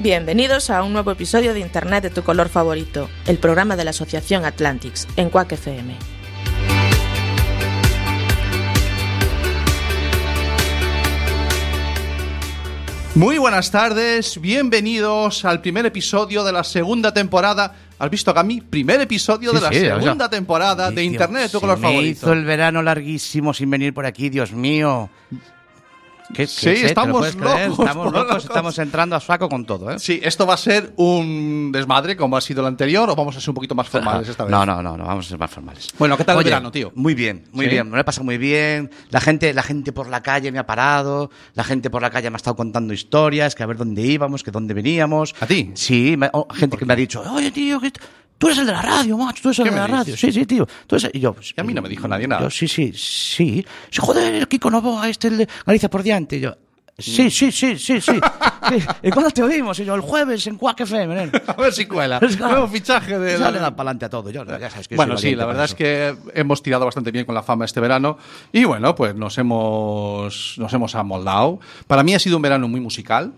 [0.00, 3.90] Bienvenidos a un nuevo episodio de Internet de tu color favorito, el programa de la
[3.90, 5.94] Asociación Atlantics, en Quack FM.
[13.16, 17.74] Muy buenas tardes, bienvenidos al primer episodio de la segunda temporada.
[17.98, 18.60] ¿Has visto, Gami?
[18.62, 21.78] Primer episodio Sí, de la sí, o sea, segunda temporada de Internet de tu color
[21.78, 22.10] me favorito.
[22.12, 25.10] hizo el verano larguísimo sin venir por aquí, Dios mío.
[26.34, 29.98] ¿Qué, Sí, lo estamos locos, Estamos locos, estamos entrando a saco con todo, ¿eh?
[29.98, 33.40] Sí, esto va a ser un desmadre como ha sido el anterior o vamos a
[33.40, 34.50] ser un poquito más formales esta vez.
[34.50, 35.88] No, no, no, no, vamos a ser más formales.
[35.98, 36.92] Bueno, ¿qué tal el Oye, verano, tío?
[36.94, 37.70] Muy bien, muy ¿Sí?
[37.72, 37.88] bien.
[37.90, 38.90] Me lo he pasado muy bien.
[39.10, 41.30] La gente, la gente por la calle me ha parado.
[41.54, 44.42] La gente por la calle me ha estado contando historias, que a ver dónde íbamos,
[44.44, 45.34] que dónde veníamos.
[45.40, 45.72] ¿A ti?
[45.74, 47.92] Sí, me- oh, gente que me ha dicho, oye, tío, que
[48.40, 49.98] tú eres el de la radio, macho, tú eres el ¿Qué de la dices?
[49.98, 50.16] radio.
[50.16, 50.66] Sí, sí, tío.
[50.86, 52.40] Tú eres el- Y yo, pues, Y a mí no me dijo nadie nada.
[52.42, 53.64] Yo, sí, sí, sí.
[53.90, 56.36] Sí, joder, el Kiko Novoa, este, el de Galicia por diante.
[56.38, 56.56] Y yo,
[56.98, 58.12] sí, sí, sí, sí, sí.
[59.02, 59.78] ¿Y cuándo te oímos?
[59.80, 61.32] Y yo, el jueves en Quack FM, nene.
[61.46, 62.18] A ver si cuela.
[62.22, 62.52] Es claro.
[62.52, 63.38] Nuevo fichaje de...
[63.38, 64.30] Ya le dan para adelante a todo.
[64.30, 67.34] Yo, ya sabes que Bueno, sí, la verdad es que hemos tirado bastante bien con
[67.34, 68.16] la fama este verano
[68.52, 71.60] y bueno, pues nos hemos, nos hemos amoldado.
[71.86, 73.32] Para mí ha sido un verano muy musical.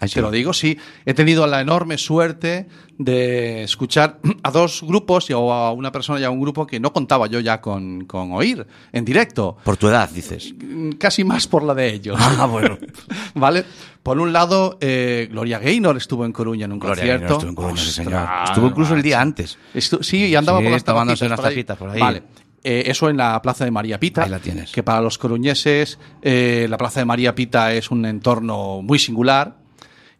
[0.00, 0.14] Ay, sí.
[0.14, 0.76] Te lo digo, sí.
[1.04, 2.66] He tenido la enorme suerte
[2.98, 6.92] de escuchar a dos grupos o a una persona y a un grupo que no
[6.92, 9.56] contaba yo ya con, con oír en directo.
[9.64, 10.54] Por tu edad, dices.
[10.98, 12.18] Casi más por la de ellos.
[12.38, 12.78] Ah, bueno.
[13.34, 13.64] ¿Vale?
[14.02, 17.20] Por un lado, eh, Gloria Gaynor estuvo en Coruña en un Gloria concierto.
[17.20, 18.28] Gaynor estuvo en Coruña, sí, señor.
[18.46, 19.58] Estuvo incluso el día antes.
[19.74, 22.00] Estu- sí, y andaba Sí, por las tomándose unas tapitas por ahí.
[22.00, 22.22] Vale.
[22.64, 24.22] Eh, eso en la Plaza de María Pita.
[24.24, 24.72] Ahí la tienes.
[24.72, 29.56] Que para los coruñeses, eh, la Plaza de María Pita es un entorno muy singular.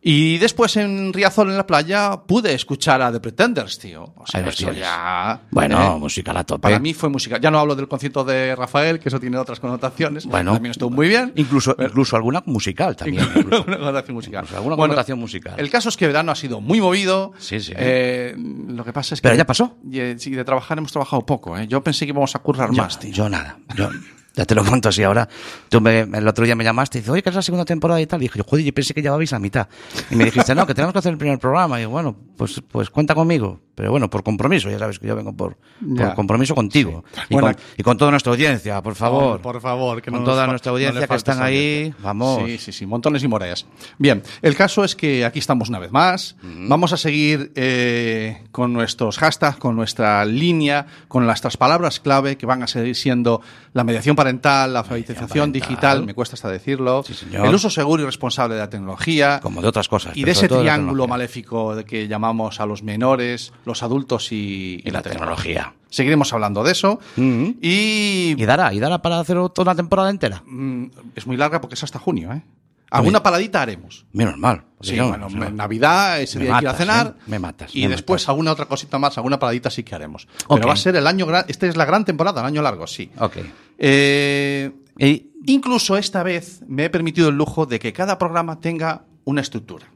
[0.04, 4.12] Y después en Riazor, en la playa, pude escuchar a The Pretenders, tío.
[4.16, 5.42] O sea, Ahí eso ya...
[5.52, 5.98] Bueno, ¿eh?
[6.00, 6.62] música a la tope.
[6.62, 7.38] Para mí fue música.
[7.38, 10.26] Ya no hablo del concierto de Rafael, que eso tiene otras connotaciones.
[10.26, 10.54] Bueno.
[10.54, 11.32] También estuvo muy bien.
[11.36, 13.24] Incluso, incluso alguna musical también.
[13.36, 13.62] incluso.
[13.64, 14.44] Una connotación musical.
[14.48, 15.54] Alguna Bueno, connotación musical.
[15.56, 17.32] El caso es que verano ha sido muy movido.
[17.38, 17.72] Sí, sí.
[17.76, 19.28] Eh, lo que pasa es que.
[19.28, 19.76] Pero ya pasó.
[19.88, 21.56] Y, de trabajar hemos trabajado poco.
[21.56, 21.69] ¿eh?
[21.69, 23.12] Yo pensé que íbamos a currar Yo, más, tío.
[23.12, 23.58] yo nada.
[23.76, 23.88] Yo,
[24.34, 25.28] ya te lo cuento así ahora.
[25.69, 28.00] Tú me- el otro día me llamaste y dices, oye, que es la segunda temporada
[28.00, 28.20] y tal.
[28.20, 29.69] Y dije, joder, yo pensé que llevabais la mitad.
[30.10, 31.81] Y me dijiste, no, que tenemos que hacer el primer programa.
[31.81, 33.60] Y bueno, pues, pues cuenta conmigo.
[33.75, 34.69] Pero bueno, por compromiso.
[34.70, 35.56] Ya sabes que yo vengo por,
[35.97, 37.04] por compromiso contigo.
[37.31, 39.41] Y, Bueno, con, y con toda nuestra audiencia, por favor.
[39.41, 42.43] Por favor, que Con no toda nuestra no audiencia que faltes están ahí, vamos.
[42.47, 43.66] Sí, sí, sí, montones y moreas.
[43.99, 46.37] Bien, el caso es que aquí estamos una vez más.
[46.43, 52.44] Vamos a seguir eh, con nuestros hashtags, con nuestra línea, con nuestras palabras clave que
[52.44, 53.41] van a seguir siendo
[53.72, 55.53] la mediación parental, la alfabetización parental.
[55.53, 59.41] digital, me cuesta hasta decirlo, Sí, el uso seguro y responsable de la tecnología.
[59.41, 60.16] Como de otras cosas.
[60.16, 64.91] Y de ese triángulo maléfico de que llamamos a los menores, los adultos y, Y
[64.91, 65.75] la tecnología.
[65.91, 66.99] Seguiremos hablando de eso.
[67.16, 67.50] Mm.
[67.61, 70.43] Y Y dará, y dará para hacer toda una temporada entera.
[70.47, 70.84] mm,
[71.15, 72.43] es muy larga porque es hasta junio, ¿eh?
[72.91, 74.05] Alguna paradita haremos.
[74.12, 74.65] Menos mal.
[74.82, 77.06] Sí, bueno, Navidad, ese día que ir a matas, cenar.
[77.19, 77.22] ¿eh?
[77.27, 78.28] Me matas, Y me después matas.
[78.28, 80.28] alguna otra cosita más, alguna paradita sí que haremos.
[80.47, 81.47] Pero va a ser el año gran.
[81.49, 83.11] Esta es la gran temporada, el año largo, sí.
[83.19, 83.37] Ok.
[83.84, 89.04] Eh, Y, incluso esta vez me he permitido el lujo de que cada programa tenga
[89.25, 89.87] una estructura.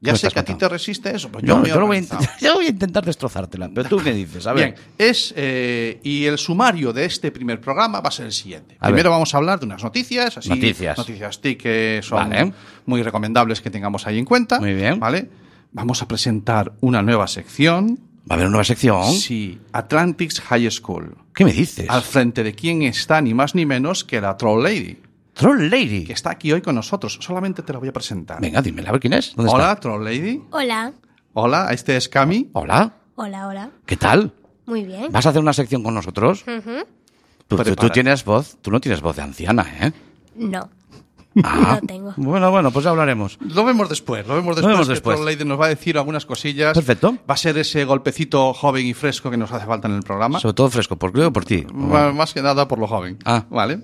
[0.00, 2.02] Ya ¿Qué me sé que a ti te resiste eso, pues yo, lo voy a
[2.40, 3.70] yo voy a intentar destrozártela.
[3.72, 4.74] Pero tú qué dices, a ver.
[4.74, 8.76] Bien, es, eh, y el sumario de este primer programa va a ser el siguiente.
[8.80, 9.14] A Primero ver.
[9.14, 10.98] vamos a hablar de unas noticias, así, Noticias.
[10.98, 12.52] noticias TIC que son Vale.
[12.86, 14.58] muy recomendables que tengamos ahí en cuenta.
[14.58, 14.98] Muy bien.
[14.98, 15.30] ¿Vale?
[15.70, 18.00] Vamos a presentar una nueva sección.
[18.28, 19.12] Va a haber una nueva sección.
[19.12, 21.14] Sí, Atlantics High School.
[21.34, 21.88] ¿Qué me dices?
[21.88, 24.98] Al frente de quién está ni más ni menos que la Troll Lady,
[25.32, 26.04] Troll Lady.
[26.04, 27.18] que está aquí hoy con nosotros.
[27.20, 28.40] Solamente te la voy a presentar.
[28.40, 29.34] Venga, dímela, a ver quién es.
[29.34, 29.80] ¿Dónde Hola, está?
[29.80, 30.42] Troll Lady.
[30.50, 30.92] Hola.
[31.34, 32.50] Hola, este es Cami.
[32.52, 32.94] Hola.
[33.14, 33.70] Hola, hola.
[33.86, 34.32] ¿Qué tal?
[34.66, 35.10] Muy bien.
[35.10, 36.44] ¿Vas a hacer una sección con nosotros?
[37.48, 39.92] Tú, tú- tienes voz, tú no tienes voz de anciana, ¿eh?
[40.36, 40.68] No.
[41.42, 42.14] Ah, No tengo.
[42.16, 43.38] Bueno, bueno, pues ya hablaremos.
[43.40, 44.72] Lo vemos después, lo vemos después.
[44.72, 45.16] vemos que después.
[45.16, 46.74] Troll Lady nos va a decir algunas cosillas.
[46.74, 47.16] Perfecto.
[47.28, 50.40] Va a ser ese golpecito joven y fresco que nos hace falta en el programa.
[50.40, 51.64] Sobre todo fresco, por creo por ti.
[51.72, 53.18] Más que nada por lo joven.
[53.24, 53.44] Ah.
[53.50, 53.80] Vale.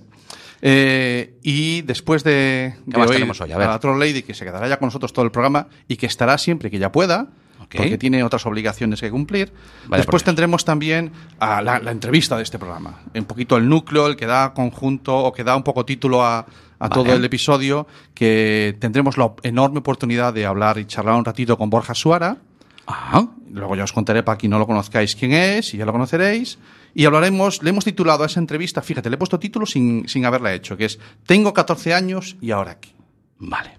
[0.60, 3.52] Eh, y después de, de más tenemos hoy?
[3.52, 3.68] A ver.
[3.68, 6.36] la Troll Lady, que se quedará ya con nosotros todo el programa y que estará
[6.36, 7.28] siempre que ya pueda,
[7.58, 9.52] porque tiene otras obligaciones que cumplir.
[9.86, 13.02] Vaya después tendremos también a la, la entrevista de este programa.
[13.14, 16.46] Un poquito el núcleo, el que da conjunto o que da un poco título a,
[16.78, 17.02] a Vale.
[17.02, 21.70] todo el episodio, que tendremos la enorme oportunidad de hablar y charlar un ratito con
[21.70, 22.38] Borja Suara.
[22.86, 25.92] Ah, Luego ya os contaré para quien no lo conozcáis quién es y ya lo
[25.92, 26.58] conoceréis.
[26.94, 30.24] Y hablaremos, le hemos titulado a esa entrevista, fíjate, le he puesto título sin, sin
[30.24, 32.92] haberla hecho, que es Tengo 14 años y ahora aquí.
[33.38, 33.78] vale.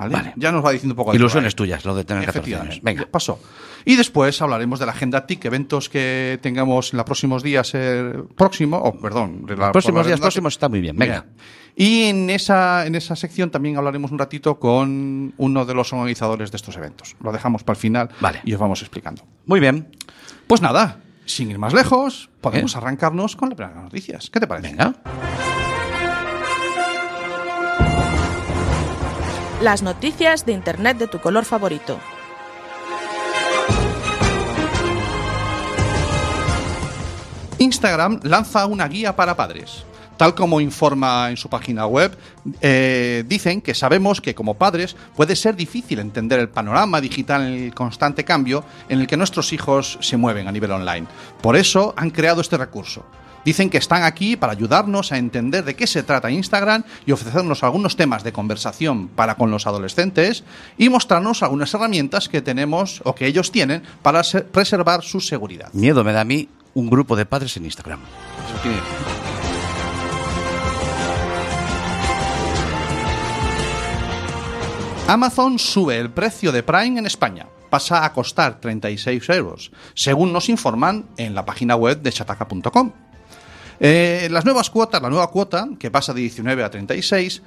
[0.00, 0.12] ¿Vale?
[0.14, 0.32] Vale.
[0.36, 1.64] Ya nos va diciendo un poco de Ilusiones qué va.
[1.66, 2.72] tuyas, lo de tener 14 Efectivamente.
[2.74, 2.84] años.
[2.84, 3.06] Venga.
[3.10, 3.38] Pasó.
[3.84, 8.12] Y después hablaremos de la agenda TIC, eventos que tengamos en los próximos días eh,
[8.36, 10.96] próximo, o perdón, la- Próximos días próximos está muy bien.
[10.96, 11.24] Venga.
[11.76, 16.50] Y en esa, en esa sección también hablaremos un ratito con uno de los organizadores
[16.50, 17.16] de estos eventos.
[17.22, 18.40] Lo dejamos para el final Vale.
[18.44, 19.22] y os vamos explicando.
[19.46, 19.88] Muy bien.
[20.46, 22.78] Pues nada, sin ir más lejos, podemos ¿Eh?
[22.78, 24.28] arrancarnos con las primeras noticias.
[24.30, 24.68] ¿Qué te parece?
[24.70, 24.94] Venga.
[29.60, 32.00] Las noticias de Internet de tu color favorito.
[37.58, 39.84] Instagram lanza una guía para padres.
[40.16, 42.16] Tal como informa en su página web,
[42.62, 47.64] eh, dicen que sabemos que como padres puede ser difícil entender el panorama digital en
[47.64, 51.06] el constante cambio en el que nuestros hijos se mueven a nivel online.
[51.42, 53.04] Por eso han creado este recurso.
[53.44, 57.62] Dicen que están aquí para ayudarnos a entender de qué se trata Instagram y ofrecernos
[57.62, 60.44] algunos temas de conversación para con los adolescentes
[60.76, 65.72] y mostrarnos algunas herramientas que tenemos o que ellos tienen para se- preservar su seguridad.
[65.72, 68.00] Miedo me da a mí un grupo de padres en Instagram.
[75.08, 77.46] Amazon sube el precio de Prime en España.
[77.68, 82.92] Pasa a costar 36 euros, según nos informan en la página web de chataca.com.
[83.82, 87.42] Eh, las nuevas cuotas, la nueva cuota, que pasa de 19 a 36,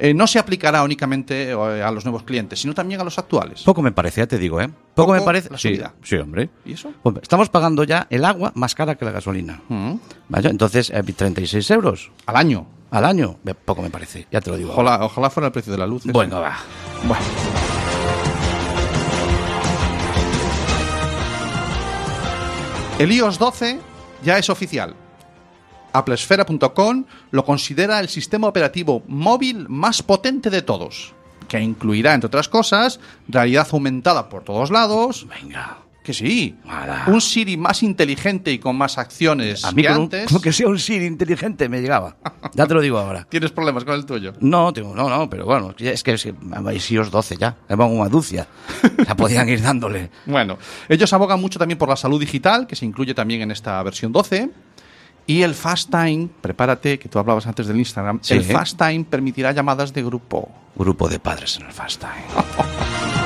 [0.00, 3.62] eh, no se aplicará únicamente eh, a los nuevos clientes, sino también a los actuales.
[3.62, 4.66] Poco me parece, ya te digo, ¿eh?
[4.66, 5.48] Poco, Poco me parece.
[5.48, 5.94] la subida.
[6.02, 6.50] sí, hombre.
[6.64, 6.92] ¿Y eso?
[7.04, 9.62] Hombre, Estamos pagando ya el agua más cara que la gasolina.
[9.68, 9.94] Mm.
[10.28, 10.48] ¿Vale?
[10.50, 12.66] Entonces, eh, 36 euros Al año.
[12.90, 13.38] al año.
[13.64, 14.72] Poco me parece, ya te lo digo.
[14.72, 16.02] Ojalá, ojalá fuera el precio de la luz.
[16.06, 16.56] Bueno, va.
[17.04, 17.22] Bueno.
[22.98, 23.78] El iOS 12
[24.24, 24.94] ya es oficial.
[25.98, 31.14] Applesfera.com lo considera el sistema operativo móvil más potente de todos,
[31.48, 35.78] que incluirá, entre otras cosas, realidad aumentada por todos lados, Venga.
[36.02, 37.04] que sí, Ala.
[37.08, 40.30] un Siri más inteligente y con más acciones A mí que con, un- antes.
[40.32, 42.16] con que sea un Siri inteligente me llegaba.
[42.54, 43.24] Ya te lo digo ahora.
[43.28, 44.32] ¿Tienes problemas con el tuyo?
[44.40, 46.34] No, tengo, no, no, pero bueno, es que, es que
[46.66, 48.46] hay SIOS 12 ya, le pongo una ducia.
[49.06, 50.10] La podían ir dándole.
[50.26, 50.58] Bueno,
[50.88, 54.12] ellos abogan mucho también por la salud digital, que se incluye también en esta versión
[54.12, 54.50] 12.
[55.26, 58.34] Y el Fast Time, prepárate, que tú hablabas antes del Instagram, Sí.
[58.34, 60.48] el Fast Time permitirá llamadas de grupo.
[60.76, 63.25] Grupo de padres en el Fast Time.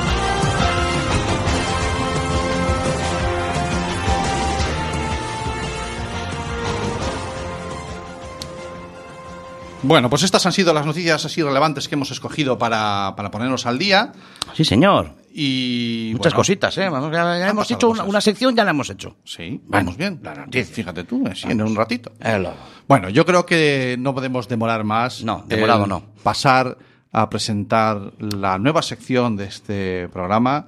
[9.83, 13.65] Bueno, pues estas han sido las noticias así relevantes que hemos escogido para, para ponernos
[13.65, 14.11] al día.
[14.53, 15.15] Sí, señor.
[15.33, 16.89] Y Muchas bueno, cositas, ¿eh?
[16.89, 19.15] Vamos, ya, ya hemos hecho una, sección, ya la hemos hecho.
[19.23, 20.19] Sí, Bueno, vamos bien.
[20.21, 20.75] la noticia.
[20.75, 22.11] Fíjate tú, así en un ratito.
[22.19, 22.45] Eh,
[22.87, 25.23] Bueno, yo creo que no podemos demorar más.
[25.23, 26.03] No, demorado no.
[26.21, 26.77] Pasar
[27.11, 30.67] a presentar la nueva sección de este programa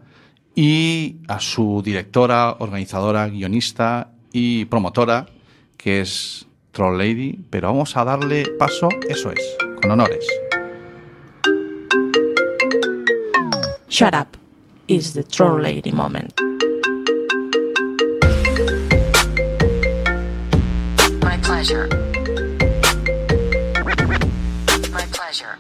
[0.56, 5.28] y a su directora, organizadora, guionista y promotora,
[5.78, 7.40] que es Troll Lady.
[7.50, 10.26] Pero vamos a darle paso, eso es, con honores.
[13.90, 14.36] Shut up
[14.88, 16.34] is the troll lady moment.
[21.22, 21.88] My pleasure.
[24.92, 25.56] My pleasure.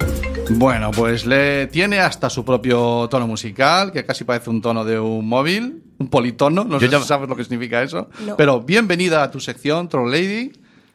[0.55, 4.99] Bueno, pues le tiene hasta su propio tono musical, que casi parece un tono de
[4.99, 8.09] un móvil, un politono, no Yo sé ya- si sabes lo que significa eso.
[8.25, 8.35] No.
[8.35, 10.53] Pero bienvenida a tu sección, Troll Lady.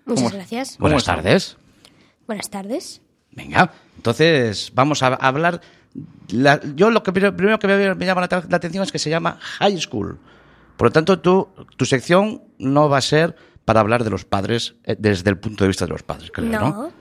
[0.09, 0.71] Muchas ¿Cómo- gracias.
[0.77, 1.57] ¿Cómo Buenas tardes.
[2.27, 3.01] Buenas tardes.
[3.33, 5.61] Venga, entonces vamos a hablar.
[6.31, 9.11] la- yo lo que primero que me, me llama la, la atención es que se
[9.11, 10.19] llama High School.
[10.77, 13.35] Por lo tanto, tú, tu sección no va a ser
[13.65, 16.47] para hablar de los padres eh, desde el punto de vista de los padres, creo,
[16.49, 16.59] ¿no?
[16.61, 16.93] No.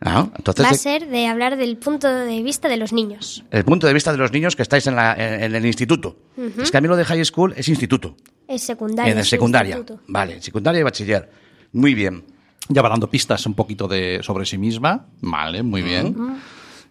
[0.00, 3.44] Ah, entonces, Va a ser de hablar del punto de vista de los niños.
[3.50, 6.16] el punto de vista de los niños que estáis en, la- en- en el instituto.
[6.56, 8.14] Es que a mí lo de High School es instituto.
[8.46, 9.10] Es secundaria.
[9.12, 9.76] en el es secundaria.
[9.76, 10.02] instituto.
[10.06, 11.28] Vale, secundaria y bachiller.
[11.72, 12.24] Muy bien.
[12.68, 15.06] Ya va dando pistas un poquito de, sobre sí misma.
[15.20, 16.14] Vale, muy bien.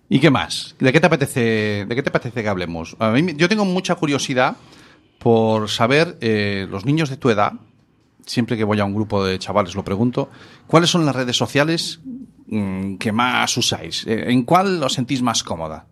[0.10, 0.76] ¿Y qué más?
[0.80, 2.96] ¿De qué te apetece, de qué te apetece que hablemos?
[3.00, 4.56] A mí, yo tengo mucha curiosidad
[5.20, 7.54] por saber, eh, los niños de tu edad,
[8.26, 10.30] siempre que voy a un grupo de chavales lo pregunto,
[10.68, 12.00] ¿cuáles son las redes sociales
[12.48, 14.06] mm, que más usáis?
[14.08, 15.86] Eh, ¿En cuál os sentís más cómoda?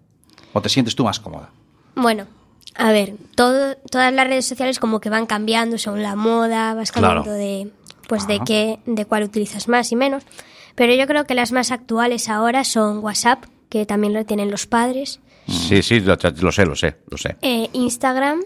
[0.54, 1.50] ¿O te sientes tú más cómoda?
[1.96, 2.25] Bueno,
[2.75, 6.92] a ver, todo, todas las redes sociales como que van cambiando según la moda, vas
[6.92, 7.38] cambiando Claro.
[7.38, 7.72] de
[8.08, 10.24] pues de qué, de cuál utilizas más y menos.
[10.76, 14.66] Pero yo creo que las más actuales ahora son WhatsApp, que también lo tienen los
[14.68, 15.20] padres.
[15.48, 17.36] Sí, sí, lo, lo sé, lo sé, lo sé.
[17.42, 18.42] eh, Instagram.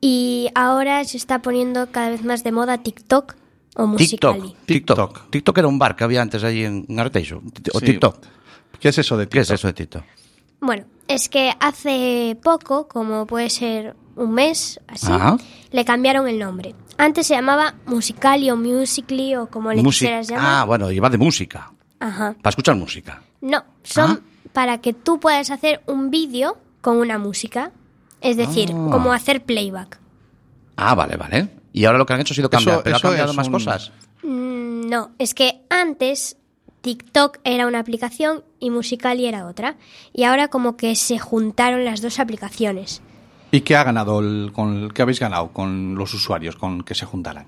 [0.00, 3.34] Y ahora se está poniendo cada vez más de moda TikTok
[3.76, 4.54] o Musical.ly.
[4.66, 4.66] TikTok.
[4.66, 5.30] TikTok.
[5.30, 7.42] TikTok era un bar que había antes allí en Arteixo.
[7.72, 7.86] O Sí.
[7.86, 8.18] TikTok.
[8.78, 9.54] ¿Qué es eso de ¿Qué es TikTok?
[9.58, 10.02] eso de TikTok?
[10.60, 15.36] Bueno, es que hace poco, como puede ser un mes, así, Ajá.
[15.72, 16.74] le cambiaron el nombre.
[16.96, 20.46] Antes se llamaba Musical.ly o Musically o como le Musi- quisieras llamar.
[20.46, 21.72] Ah, bueno, y va de música.
[22.00, 22.34] Ajá.
[22.40, 23.22] Para escuchar música.
[23.40, 24.48] No, son Ah.
[24.52, 27.72] para que tú puedas hacer un vídeo con una música.
[28.20, 28.88] Es decir, Ah.
[28.90, 29.98] como hacer playback.
[30.76, 31.48] Ah, vale, vale.
[31.72, 33.36] Y ahora lo que han hecho ha sido cambiar, Eso- pero ha eso cambiado es
[33.36, 33.92] más un- cosas.
[34.22, 36.36] Mm, No, es que antes
[36.82, 39.76] TikTok era una aplicación y Musical.ly era otra.
[40.12, 43.00] Y ahora como que se juntaron las dos aplicaciones.
[43.54, 47.06] ¿Y qué ha ganado el, con, qué habéis ganado con los usuarios con que se
[47.06, 47.46] juntaran?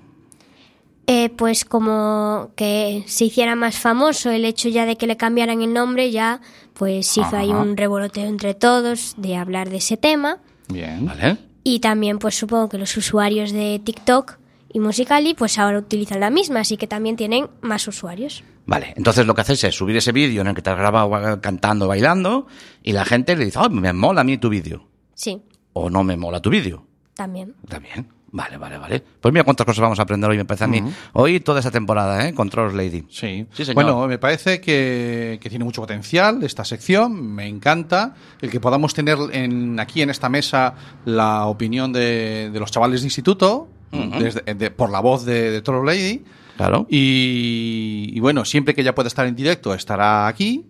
[1.05, 5.61] Eh, pues como que se hiciera más famoso el hecho ya de que le cambiaran
[5.61, 6.39] el nombre, ya
[6.75, 7.59] pues hizo ahí Ajá.
[7.59, 10.37] un revoloteo entre todos de hablar de ese tema.
[10.69, 11.05] Bien.
[11.05, 11.39] Vale.
[11.65, 14.37] Y también pues supongo que los usuarios de TikTok
[14.71, 18.45] y Musical.ly pues ahora utilizan la misma, así que también tienen más usuarios.
[18.65, 21.41] Vale, entonces lo que haces es subir ese vídeo en el que te has grabado
[21.41, 22.47] cantando, bailando,
[22.81, 24.87] y la gente le dice, oh, me mola a mí tu vídeo.
[25.13, 25.41] Sí,
[25.79, 26.85] O no me mola tu vídeo.
[27.15, 27.53] también.
[27.67, 28.07] También.
[28.29, 29.01] Vale, vale, vale.
[29.21, 30.83] Pues mira cuántas cosas vamos a aprender hoy, me parece a mí.
[31.13, 32.33] Hoy toda esta temporada, ¿eh?
[32.33, 33.05] Control Lady.
[33.09, 33.47] Sí.
[33.53, 33.73] Sí, señor.
[33.75, 38.93] Bueno, me parece que, que tiene mucho potencial esta sección, me encanta el que podamos
[38.93, 44.53] tener en, aquí en esta mesa la opinión de, de los chavales de instituto, desde-
[44.53, 46.23] de- por la voz de, de Toro Lady.
[46.57, 46.85] Claro.
[46.89, 50.65] Y, y bueno, siempre que ella pueda estar en directo, estará aquí.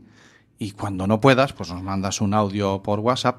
[0.59, 3.37] Y cuando no puedas, pues nos mandas un audio por WhatsApp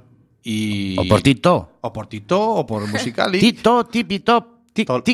[0.51, 0.97] y...
[0.99, 1.73] O por Tito.
[1.83, 3.39] O por Tito, o por Musicali.
[3.45, 5.05] Tito, tipitop, TikTok,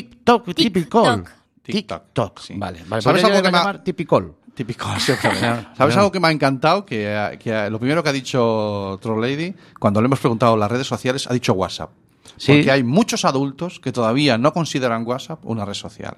[0.55, 1.23] tipicol.
[1.23, 1.29] TikTok.
[1.61, 2.39] TikTok.
[2.39, 2.53] Sí.
[2.57, 3.01] Vale, vale.
[3.01, 4.35] ¿Sabes ¿Sabes algo que que me ha- llamar tipicol?
[4.53, 5.37] Típico, sí, claro.
[5.37, 5.65] Claro.
[5.75, 6.85] ¿Sabes algo que me ha encantado?
[6.85, 10.55] Que, eh, que, eh, lo primero que ha dicho Troll Lady, cuando le hemos preguntado
[10.55, 11.89] las redes sociales, ha dicho WhatsApp.
[12.37, 12.53] Sí.
[12.53, 16.15] Porque hay muchos adultos que todavía no consideran WhatsApp una red social.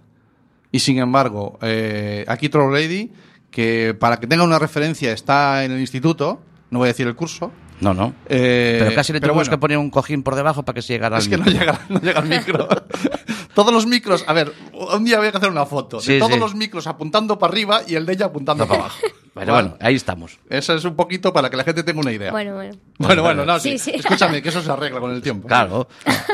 [0.71, 3.11] Y sin embargo, eh, aquí Troll Lady,
[3.49, 7.15] que para que tenga una referencia está en el instituto, no voy a decir el
[7.15, 7.51] curso.
[7.79, 8.13] No, no.
[8.27, 10.81] eh, pero casi le pero tuvimos bueno, que poner un cojín por debajo para que
[10.81, 12.67] se llegara al Es que no llega, no llega al micro.
[13.53, 16.33] todos los micros, a ver, un día voy a hacer una foto Sí, de todos
[16.33, 16.39] sí.
[16.39, 18.99] los micros apuntando para arriba y el de ella apuntando para abajo.
[19.35, 20.39] Pero bueno, ahí estamos.
[20.49, 22.31] Eso es un poquito para que la gente tenga una idea.
[22.31, 22.75] Bueno, bueno.
[22.97, 23.77] bueno, bueno, no, sí.
[23.77, 23.99] Sí, sí.
[23.99, 25.47] Escúchame, que eso se arregla con el tiempo.
[25.47, 25.87] Claro.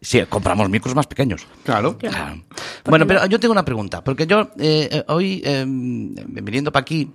[0.00, 1.46] Sí, compramos micros más pequeños.
[1.64, 1.96] Claro.
[1.98, 2.42] Claro.
[2.84, 7.10] Bueno, pero yo tengo una pregunta, porque yo eh, eh, hoy, eh, viniendo para aquí,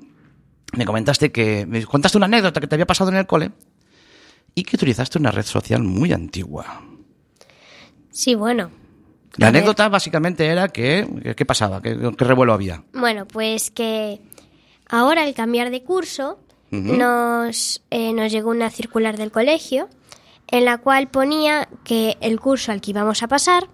[0.73, 3.51] me comentaste que, me contaste una anécdota que te había pasado en el cole
[4.53, 6.83] y que utilizaste una red social muy antigua.
[8.09, 8.71] Sí, bueno.
[9.35, 9.57] La ver.
[9.57, 11.81] anécdota básicamente era que, ¿qué pasaba?
[11.81, 12.83] ¿Qué, qué revuelo había?
[12.93, 14.19] Bueno, pues que
[14.89, 16.39] ahora al cambiar de curso
[16.71, 19.87] nos, eh, nos llegó una circular del colegio
[20.47, 23.69] en la cual ponía que el curso al que íbamos a pasar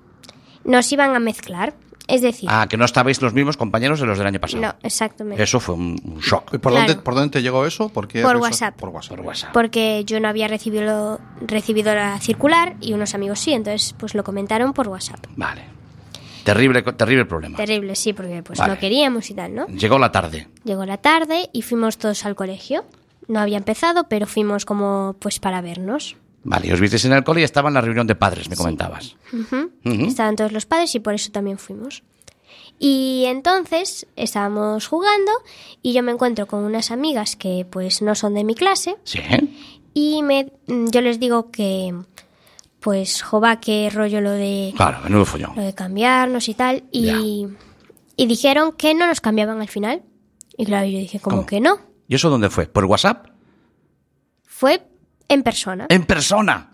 [0.64, 1.76] nos iban a mezclar.
[2.08, 4.62] Es decir, Ah, que no estabais los mismos compañeros de los del año pasado.
[4.62, 5.42] no, exactamente.
[5.42, 6.54] Eso fue un, un shock.
[6.54, 6.88] ¿Y ¿Por, Claro.
[6.88, 7.90] dónde, ¿Por dónde te llegó eso?
[7.90, 8.76] ¿Por, qué Por WhatsApp.
[8.76, 9.16] Por WhatsApp.
[9.18, 9.54] Por WhatsApp.
[9.54, 14.24] Porque yo no había recibido, recibido la circular y unos amigos sí, entonces pues lo
[14.24, 15.26] comentaron por WhatsApp.
[15.38, 15.64] Vale.
[16.44, 17.56] Terrible, terrible problema.
[17.56, 18.74] Terrible, sí, porque pues Vale.
[18.74, 19.66] no queríamos y tal, ¿no?
[19.68, 20.50] Llegó la tarde.
[20.66, 22.84] Llegó la tarde y fuimos todos al colegio.
[23.30, 26.18] No había empezado, pero fuimos como pues para vernos.
[26.46, 28.56] Vale, y os visteis en el cole y estaba en la reunión de padres, me
[28.56, 29.16] comentabas.
[29.84, 32.04] Estaban todos los padres y por eso también fuimos.
[32.80, 35.32] Y entonces estábamos jugando
[35.82, 39.20] y yo me encuentro con unas amigas que pues no son de mi clase Sí.
[39.94, 41.94] y me, mm, yo les digo que
[42.82, 45.56] pues jova, qué rollo lo de, Claro, menudo follón.
[45.56, 46.84] lo de cambiarnos y tal.
[46.92, 47.48] Y,
[48.18, 50.02] dijeron que no nos cambiaban al final.
[50.58, 51.48] Y claro, yo dije, como ¿Cómo?
[51.48, 51.80] que no?
[52.10, 52.66] ¿Y eso dónde fue?
[52.68, 53.28] ¿Por WhatsApp?
[54.46, 54.82] Fue
[55.28, 55.86] en persona.
[55.90, 56.72] ¡En persona!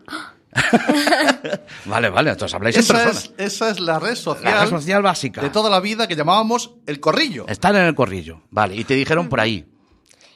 [1.85, 3.35] vale, vale, entonces habláis en Esa persona.
[3.37, 5.41] es, esa es la red social, La red social básica.
[5.41, 7.45] de toda la vida que llamábamos el corrillo.
[7.47, 8.41] Están en el corrillo.
[8.49, 9.65] Vale, y te dijeron por ahí.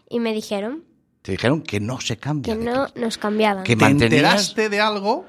[0.09, 0.83] Y me dijeron
[1.21, 2.55] Te dijeron que no se que cambia.
[2.55, 3.63] de no nos cambiaban.
[3.63, 5.25] Que Te mantenías enteraste de algo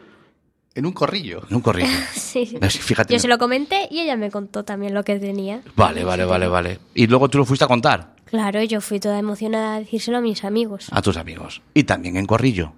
[0.75, 1.43] en un corrillo.
[1.49, 1.89] en un corrillo.
[2.15, 2.59] Sí, sí.
[2.59, 3.13] Fíjate.
[3.13, 5.63] Yo se lo comenté y ella me contó también lo que tenía.
[5.77, 6.79] Vale, vale, vale, vale.
[6.95, 10.21] Y luego tú lo fuiste a contar Claro, yo fui toda emocionada a decírselo a
[10.21, 10.89] mis amigos.
[10.91, 11.63] a tus amigos.
[11.73, 12.73] Y también en corrillo.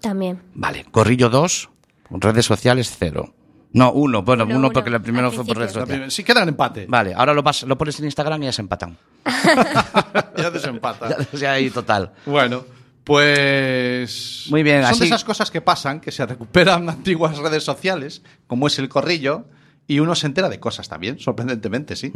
[0.00, 0.42] También.
[0.54, 1.70] Vale, corrillo 2,
[2.10, 3.32] redes sociales 0.
[3.72, 6.12] No, uno, bueno, Uno, uno, porque el primero fue por redes sociales.
[6.12, 8.60] Si queda en empate, Vale, ahora lo, vas, lo pones en Instagram y ya se
[8.62, 8.96] empatan.
[10.36, 11.16] ya desempata.
[11.32, 12.12] o sea, ahí total.
[12.26, 12.64] Bueno,
[13.04, 14.46] pues.
[14.50, 18.22] Muy bien, Son así- de esas cosas que pasan, que se recuperan antiguas redes sociales,
[18.46, 19.46] como es el corrillo,
[19.86, 22.12] y uno se entera de cosas también, sorprendentemente, sí.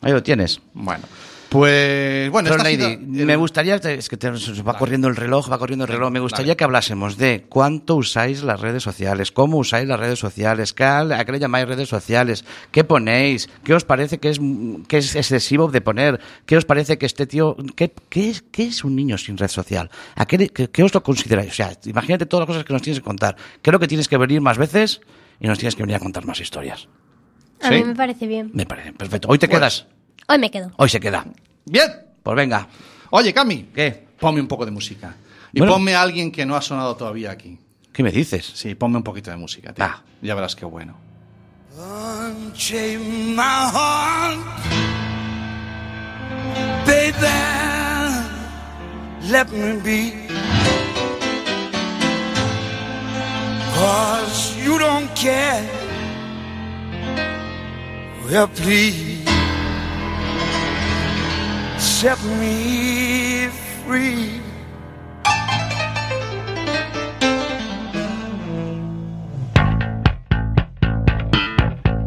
[0.00, 0.60] Ahí lo tienes.
[0.72, 1.04] Bueno,
[1.52, 5.58] Pues bueno, esta Lady, el- me gustaría, es que te- va corriendo el reloj, va
[5.58, 6.56] corriendo el reloj, me gustaría dale.
[6.56, 11.22] que hablásemos de cuánto usáis las redes sociales, cómo usáis las redes sociales, qué, a
[11.26, 14.40] qué le llamáis redes sociales, qué ponéis, qué os parece que es,
[14.88, 18.64] que es excesivo de poner, qué os parece que este tío, qué, qué es, qué
[18.68, 21.72] es un niño sin red social, ¿A qué, qué- qué os lo consideráis, o sea,
[21.84, 24.56] imagínate todas las cosas que nos tienes que contar, creo que tienes que venir más
[24.56, 25.02] veces
[25.38, 26.88] y nos tienes que venir a contar más historias,
[27.60, 27.74] A ¿Sí?
[27.74, 28.50] mí me parece bien.
[28.54, 29.86] me parece perfecto, hoy te quedas,
[30.28, 30.72] Hoy me quedo.
[30.76, 31.24] hoy se queda,
[31.64, 31.90] Bien.
[32.22, 32.68] pues venga,
[33.10, 33.64] Oye, Cami.
[33.74, 34.06] ¿Qué?
[34.18, 35.14] Ponme un poco de música.
[35.52, 35.74] Y Bueno.
[35.74, 37.58] ponme a alguien que no ha sonado todavía aquí.
[37.92, 38.50] ¿qué me dices?
[38.54, 39.84] Sí, ponme un poquito de música, tío.
[39.84, 40.02] Ah.
[40.22, 40.96] Ya verás qué bueno.
[41.76, 44.38] Unchain my heart,
[46.86, 47.28] baby.
[49.30, 50.28] Let me be.
[53.74, 55.68] Cause you don't care.
[58.30, 59.22] Well, please
[61.82, 63.48] set me
[63.84, 64.40] free.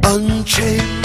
[0.03, 1.04] Unchain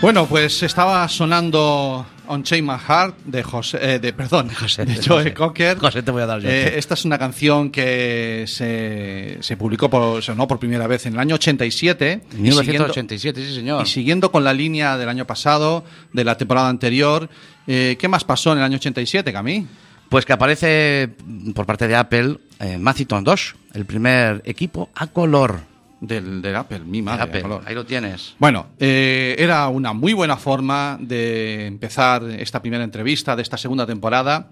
[0.00, 4.94] Bueno, pues estaba sonando On Chain My Heart de José, eh, de perdón, José, de
[5.04, 5.34] Joe José.
[5.34, 5.76] Cocker.
[5.78, 6.48] José, te voy a dar yo.
[6.48, 11.14] Eh, esta es una canción que se, se publicó por, sonó por primera vez en
[11.14, 12.20] el año 87.
[12.32, 13.82] y 1987, sí señor.
[13.82, 17.28] Y siguiendo con la línea del año pasado, de la temporada anterior,
[17.66, 19.66] eh, ¿qué más pasó en el año 87, Camí?
[20.08, 21.10] Pues que aparece
[21.56, 25.60] por parte de Apple eh, Macintosh 2, el primer equipo a color.
[26.00, 27.22] Del, del Apple, mi madre.
[27.24, 27.62] Apple, color.
[27.66, 28.36] ahí lo tienes.
[28.38, 33.84] Bueno, eh, era una muy buena forma de empezar esta primera entrevista de esta segunda
[33.84, 34.50] temporada.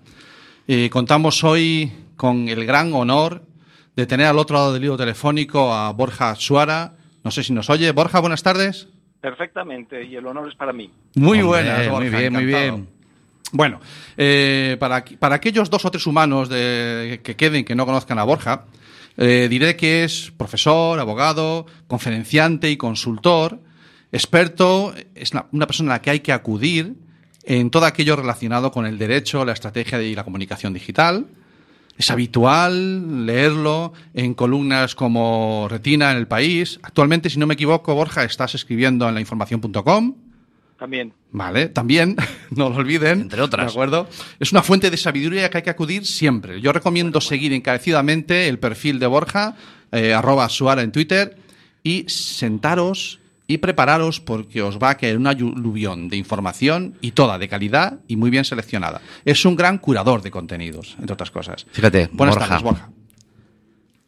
[0.66, 3.42] Eh, contamos hoy con el gran honor
[3.94, 6.94] de tener al otro lado del hilo telefónico a Borja Suara.
[7.22, 7.92] No sé si nos oye.
[7.92, 8.88] Borja, buenas tardes.
[9.20, 10.90] Perfectamente, y el honor es para mí.
[11.14, 12.72] Muy Hombre, buenas, muy Borja, bien, muy encantado.
[12.76, 12.88] bien.
[13.52, 13.80] Bueno,
[14.16, 18.24] eh, para, para aquellos dos o tres humanos de- que queden que no conozcan a
[18.24, 18.64] Borja,
[19.16, 23.61] eh, diré que es profesor, abogado, conferenciante y consultor,
[24.12, 26.94] experto, es una, persona a la que hay que acudir
[27.44, 31.26] en todo aquello relacionado con el derecho, la estrategia y la comunicación digital.
[31.96, 36.79] Es habitual leerlo en columnas como Retina en el País.
[36.83, 40.14] Actualmente, si no me equivoco, Borja, estás escribiendo en lainformación.com.
[40.79, 41.12] También.
[41.33, 42.17] Vale, también,
[42.51, 43.23] no lo olviden.
[43.23, 43.67] Entre otras.
[43.67, 44.09] ¿De acuerdo?
[44.39, 46.61] Es una fuente de sabiduría que hay que acudir siempre.
[46.61, 49.57] Yo recomiendo seguir encarecidamente el perfil de Borja,
[49.93, 51.37] eh, arroba Suara en Twitter,
[51.83, 57.39] y sentaros y prepararos porque os va a caer una aluvión de información y toda
[57.39, 59.01] de calidad y muy bien seleccionada.
[59.25, 61.65] Es un gran curador de contenidos, entre otras cosas.
[61.71, 62.49] Fíjate, Buenas Borja.
[62.49, 62.91] tardes, Borja.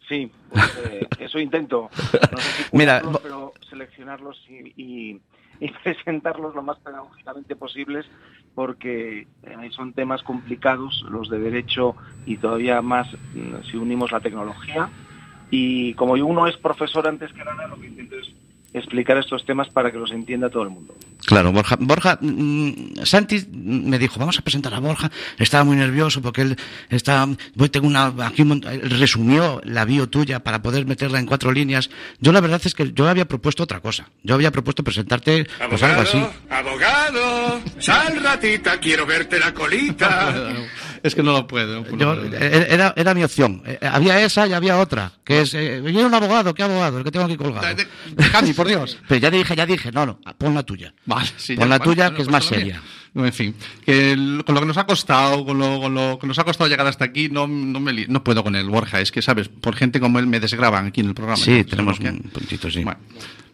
[0.08, 1.88] Sí, pues, eh, eso intento.
[2.32, 5.20] No sé si Mira, curarlos, pero seleccionarlos y, y-
[5.60, 8.06] y presentarlos lo más pedagógicamente posibles
[8.54, 14.20] porque eh, son temas complicados los de derecho y todavía más mm, si unimos la
[14.20, 14.88] tecnología.
[15.50, 18.28] Y como uno es profesor antes que nada, lo que intento es
[18.78, 20.94] explicar estos temas para que los entienda todo el mundo.
[21.26, 26.22] Claro, Borja, Borja, mm, Santi me dijo, vamos a presentar a Borja, estaba muy nervioso
[26.22, 26.56] porque él
[26.88, 28.44] está, voy, tengo una, aquí
[28.82, 31.90] resumió la bio tuya para poder meterla en cuatro líneas.
[32.20, 34.08] Yo la verdad es que yo había propuesto otra cosa.
[34.22, 36.24] Yo había propuesto presentarte pues algo así.
[36.48, 40.52] abogado, sal ratita, quiero verte la colita.
[41.02, 41.84] Es que no lo puedo.
[41.96, 43.62] Yo, eh, era, era mi opción.
[43.66, 46.98] Eh, Había esa y había otra, que es, eh, yo era un abogado, ¿qué abogado?
[46.98, 47.66] El que tengo aquí colgado.
[48.56, 48.98] Por Dios.
[49.08, 50.92] Pero ya dije, ya dije, no, no, pon la tuya.
[51.06, 52.82] Vale, sí, Pon ya, la tuya, que es pues más seria.
[53.14, 56.18] No, En fin, que el- con lo que nos ha costado, con lo, con lo
[56.20, 58.68] que nos ha costado llegar hasta aquí, no, no, me li- no puedo con él,
[58.68, 59.00] Borja.
[59.00, 59.48] Es que, ¿sabes?
[59.48, 61.42] Por gente como él me desgraban aquí en el programa.
[61.42, 62.84] Sí, tenemos ¿Sabes lo un puntito, sí.
[62.84, 63.00] Bueno,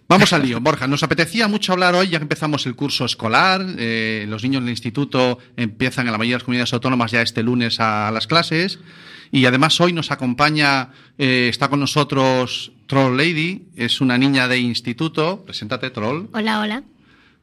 [0.08, 0.86] vamos al lío, Borja.
[0.86, 3.64] Nos apetecía mucho hablar hoy, ya que empezamos el curso escolar.
[3.78, 7.42] eh, los niños del instituto empiezan en la mayoría de las comunidades autónomas ya este
[7.42, 8.78] lunes a las clases.
[9.32, 14.58] Y además hoy nos acompaña, eh, está con nosotros Troll Lady, es una niña de
[14.58, 15.42] instituto.
[15.44, 16.26] Preséntate, Troll.
[16.32, 16.82] Hola, hola.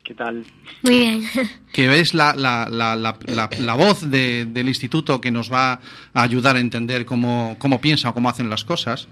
[0.03, 0.45] ¿Qué tal?
[0.83, 1.23] Muy bien.
[1.73, 5.73] que es la, la, la, la, la- la voz de- del instituto que nos va
[6.13, 9.07] a ayudar a entender cómo, cómo piensa o cómo hacen las cosas.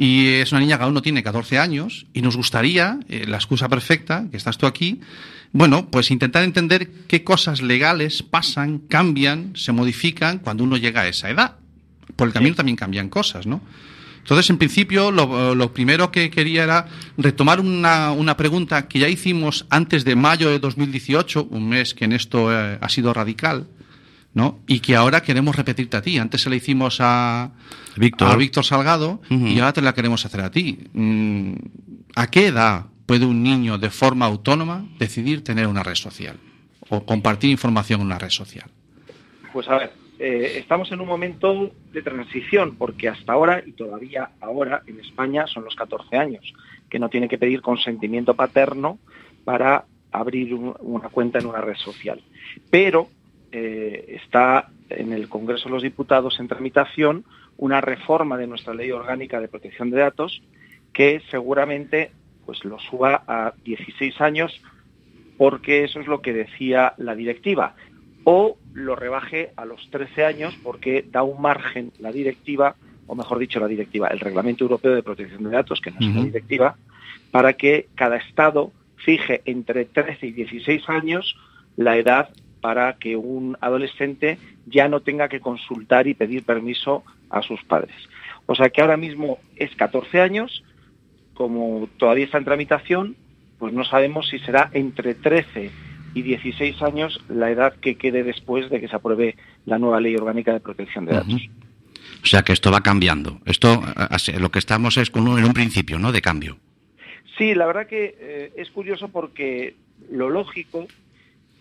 [0.00, 3.36] Y es una niña que aún no tiene 14 años y nos gustaría, eh, la
[3.36, 5.00] excusa perfecta, que estás tú aquí,
[5.52, 11.08] bueno, pues intentar entender qué cosas legales pasan, cambian, se modifican cuando uno llega a
[11.08, 11.56] esa edad.
[12.14, 13.60] Por el camino también cambian cosas, ¿no?
[14.18, 19.08] Entonces, en principio, lo, lo primero que quería era retomar una, una pregunta que ya
[19.08, 23.66] hicimos antes de mayo de 2018, un mes que en esto eh, ha sido radical,
[24.34, 24.58] ¿no?
[24.66, 26.18] Y que ahora queremos repetirte a ti.
[26.18, 27.50] Antes se la hicimos a
[27.96, 28.28] Víctor.
[28.30, 30.78] a Víctor Salgado y ahora te la queremos hacer a ti.
[30.92, 31.52] Mm,
[32.14, 36.36] ¿A qué edad puede un niño de forma autónoma decidir tener una red social
[36.88, 38.70] o compartir información en una red social?
[39.52, 44.30] Pues a ver, eh, estamos en un momento de transición, porque hasta ahora, y todavía
[44.40, 46.52] ahora en España, son los 14 años,
[46.90, 48.98] que no tiene que pedir consentimiento paterno
[49.44, 52.20] para abrir un- una cuenta en una red social.
[52.70, 53.08] Pero
[53.52, 57.24] eh, está en el Congreso de los Diputados en tramitación
[57.56, 60.42] una reforma de nuestra ley orgánica de protección de datos
[60.92, 62.12] que seguramente
[62.46, 64.62] pues lo suba a 16 años
[65.36, 67.74] porque eso es lo que decía la directiva.
[68.24, 72.74] O lo rebaje a los 13 años porque da un margen la directiva,
[73.06, 76.06] o mejor dicho la directiva, el Reglamento Europeo de Protección de Datos, que no es
[76.06, 76.76] una directiva,
[77.30, 81.36] para que cada Estado fije entre 13 y 16 años
[81.76, 87.42] la edad para que un adolescente ya no tenga que consultar y pedir permiso a
[87.42, 87.94] sus padres.
[88.46, 90.64] O sea que ahora mismo es 14 años,
[91.34, 93.16] como todavía está en tramitación,
[93.58, 95.70] pues no sabemos si será entre 13
[96.14, 100.16] y 16 años la edad que quede después de que se apruebe la nueva ley
[100.16, 101.48] orgánica de protección de datos.
[102.22, 103.40] O sea que esto va cambiando.
[103.44, 106.10] Esto, así, lo que estamos es con un, en un principio, ¿no?
[106.12, 106.58] De cambio.
[107.36, 109.76] Sí, la verdad que eh, es curioso porque
[110.10, 110.86] lo lógico,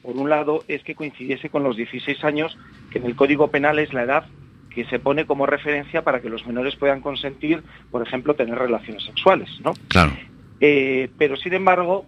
[0.08, 2.58] por un lado, es que coincidiese con los 16 años,
[2.92, 4.26] que en el Código Penal es la edad
[4.74, 9.04] que se pone como referencia para que los menores puedan consentir, por ejemplo, tener relaciones
[9.04, 9.74] sexuales, ¿no?
[9.90, 10.14] Claro.
[10.62, 12.06] Eh, pero sin embargo,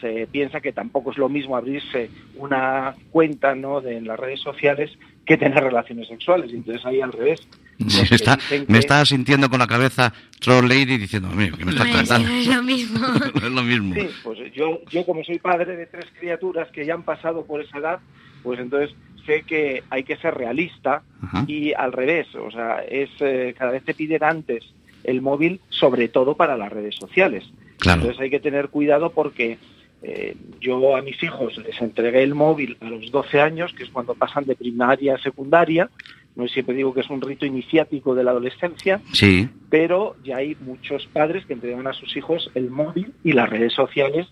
[0.00, 3.80] se piensa que tampoco es lo mismo abrirse una cuenta ¿no?
[3.80, 4.90] de, en las redes sociales
[5.24, 6.52] que tener relaciones sexuales.
[6.52, 7.48] Entonces ahí al revés.
[7.88, 11.64] Sí, que está- me que- está sintiendo con la cabeza Troll Lady diciendo, "Amigo, ¿qué
[11.64, 12.28] me estás No es, tratando?
[12.28, 12.98] no es lo mismo.
[13.08, 13.14] No
[13.46, 13.94] es lo mismo.
[13.94, 17.60] Sí, pues yo, yo como soy padre de tres criaturas que ya han pasado por
[17.60, 18.00] esa edad,
[18.42, 18.94] pues entonces
[19.26, 21.44] sé que hay que ser realista Ajá.
[21.46, 24.64] y al revés, o sea, es eh, cada vez te piden antes
[25.04, 27.44] el móvil, sobre todo para las redes sociales.
[27.78, 28.00] Claro.
[28.02, 29.58] Entonces hay que tener cuidado porque
[30.04, 33.90] eh, yo a mis hijos les entregué el móvil a los 12 años, que es
[33.90, 35.88] cuando pasan de primaria a secundaria.
[36.34, 39.48] No siempre digo que es un rito iniciático de la adolescencia, Sí.
[39.68, 43.74] pero ya hay muchos padres que entregan a sus hijos el móvil y las redes
[43.74, 44.26] sociales,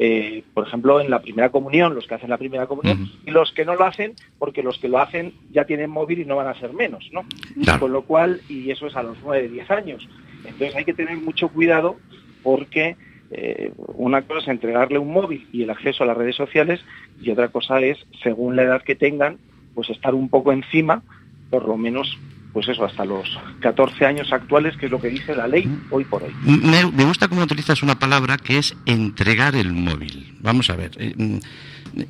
[0.00, 3.50] eh, por ejemplo, en la primera comunión, los que hacen la primera comunión, y los
[3.52, 6.46] que no lo hacen, porque los que lo hacen ya tienen móvil y no van
[6.48, 7.24] a ser menos, ¿no?
[7.64, 7.80] Claro.
[7.80, 10.06] Con lo cual, y eso es a los 9, 10 años.
[10.44, 11.96] Entonces hay que tener mucho cuidado
[12.42, 12.96] porque
[13.30, 16.80] eh, una cosa es entregarle un móvil y el acceso a las redes sociales
[17.20, 19.38] y otra cosa es, según la edad que tengan,
[19.74, 21.02] pues estar un poco encima,
[21.50, 22.16] por lo menos
[22.52, 26.04] pues eso, hasta los 14 años actuales, que es lo que dice la ley hoy
[26.04, 26.32] por hoy.
[26.44, 30.34] Me, me gusta cómo utilizas una palabra que es entregar el móvil.
[30.40, 30.90] Vamos a ver.
[30.98, 31.38] eh, mm,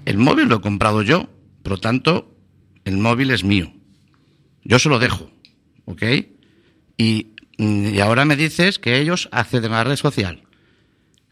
[0.06, 1.28] El móvil lo he comprado yo,
[1.62, 2.32] por lo tanto,
[2.84, 3.72] el móvil es mío.
[4.62, 5.28] Yo se lo dejo,
[5.86, 6.02] ¿ok?
[6.96, 10.42] Y, mm, y ahora me dices que ellos acceden a la red social.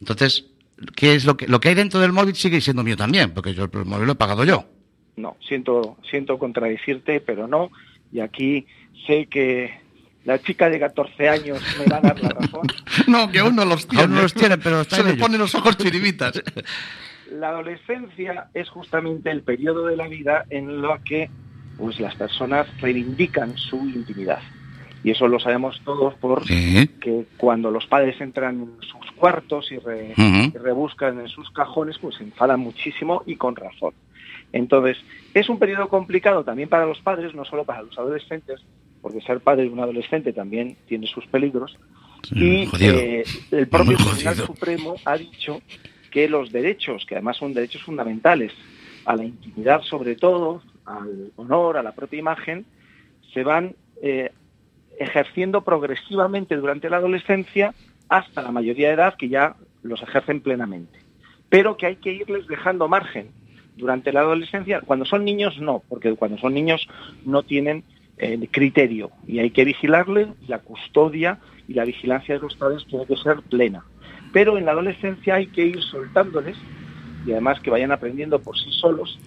[0.01, 0.47] Entonces,
[0.95, 3.31] ¿qué es lo que, lo que hay dentro del móvil sigue siendo mío también?
[3.33, 4.67] Porque yo el móvil lo he pagado yo.
[5.17, 7.71] No, siento, siento contradecirte, pero no.
[8.17, 8.67] Y aquí
[9.07, 9.79] sé que
[10.25, 12.67] la chica de 14 años me va a dar la razón.
[13.07, 14.05] No, que aún no los tiene.
[14.05, 15.23] Aún no los tiene, pero está Se en le ello.
[15.23, 16.43] ponen los ojos chiribitas.
[17.31, 21.29] La adolescencia es justamente el periodo de la vida en lo que
[21.77, 24.39] pues, las personas reivindican su intimidad.
[25.05, 26.89] Y eso lo sabemos todos por Sí.
[27.01, 31.99] que cuando los padres entran en sus cuartos y, re- y rebuscan en sus cajones,
[31.99, 33.93] pues se enfadan muchísimo y con razón.
[34.57, 34.97] Entonces,
[35.35, 38.61] es un periodo complicado también para los padres, no solo para los adolescentes,
[39.03, 41.77] porque ser padre de un adolescente también tiene sus peligros.
[42.23, 44.35] Sí, y eh, el propio Tribunal.
[44.37, 45.61] Supremo ha dicho
[46.11, 48.53] que los derechos, que además son derechos fundamentales,
[49.05, 52.65] a la intimidad sobre todo, al honor, a la propia imagen,
[53.35, 54.33] se van eh,
[54.99, 57.75] ejerciendo progresivamente durante la adolescencia
[58.09, 60.99] hasta la mayoría de edad que ya los ejercen plenamente.
[61.51, 63.29] Pero que hay que irles dejando margen
[63.77, 64.81] durante la adolescencia.
[64.81, 66.89] Cuando son niños no, porque cuando son niños
[67.25, 67.85] no tienen
[68.19, 73.07] eh, criterio y hay que vigilarle, la custodia y la vigilancia de los padres tiene
[73.07, 73.85] que ser plena.
[74.33, 76.57] Pero en la adolescencia hay que ir soltándoles
[77.27, 79.19] y además que vayan aprendiendo por sí solos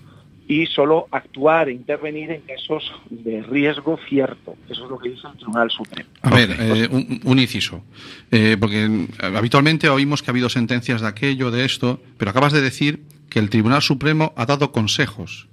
[0.49, 4.55] y solo actuar e intervenir en casos de riesgo cierto.
[4.67, 6.09] Eso es lo que dice el Tribunal Supremo.
[6.23, 7.83] A ver, eh, un, un inciso.
[8.31, 12.51] Eh, porque eh, habitualmente oímos que ha habido sentencias de aquello, de esto, pero acabas
[12.51, 15.47] de decir que el Tribunal Supremo ha dado consejos.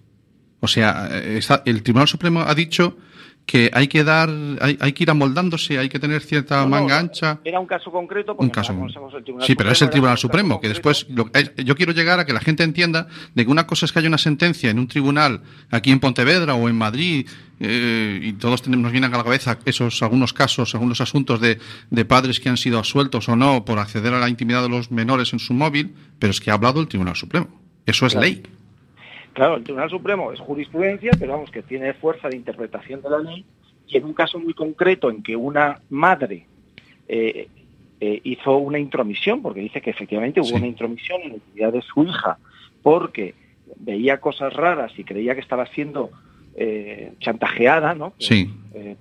[0.61, 2.97] O sea, eh, está- el Tribunal Supremo ha dicho
[3.45, 4.29] que hay que dar,
[4.61, 7.39] hay, hay que ir amoldándose, hay que tener cierta No, no, manga ancha.
[7.45, 8.33] Era un caso concreto.
[8.35, 8.75] porque Un caso.
[8.75, 11.93] consejos del Tribunal Sí, pero es el Tribunal Supremo, que después lo- eh, yo quiero
[11.93, 14.69] llegar a que la gente entienda de que una cosa es que haya una sentencia
[14.71, 17.29] en un tribunal aquí en Pontevedra o en Madrid
[17.61, 21.61] eh, y todos tenemos, nos vienen a la cabeza esos algunos casos, algunos asuntos de,
[21.91, 24.91] de padres que han sido absueltos o no por acceder a la intimidad de los
[24.91, 27.49] menores en su móvil, pero es que ha hablado el Tribunal Supremo.
[27.87, 28.27] Eso es Claro.
[28.27, 28.42] ley.
[29.33, 33.18] Claro, el Tribunal Supremo es jurisprudencia, pero vamos, que tiene fuerza de interpretación de la
[33.18, 33.44] ley.
[33.87, 36.46] Y en un caso muy concreto en que una madre
[37.09, 37.49] eh,
[38.01, 40.55] eh, hizo una intromisión, porque dice que efectivamente hubo Sí.
[40.55, 42.38] una intromisión en la intimidad de su hija,
[42.83, 43.35] porque
[43.77, 46.11] veía cosas raras y creía que estaba siendo
[46.59, 48.14] eh, chantajeada, ¿no?
[48.18, 48.51] Sí.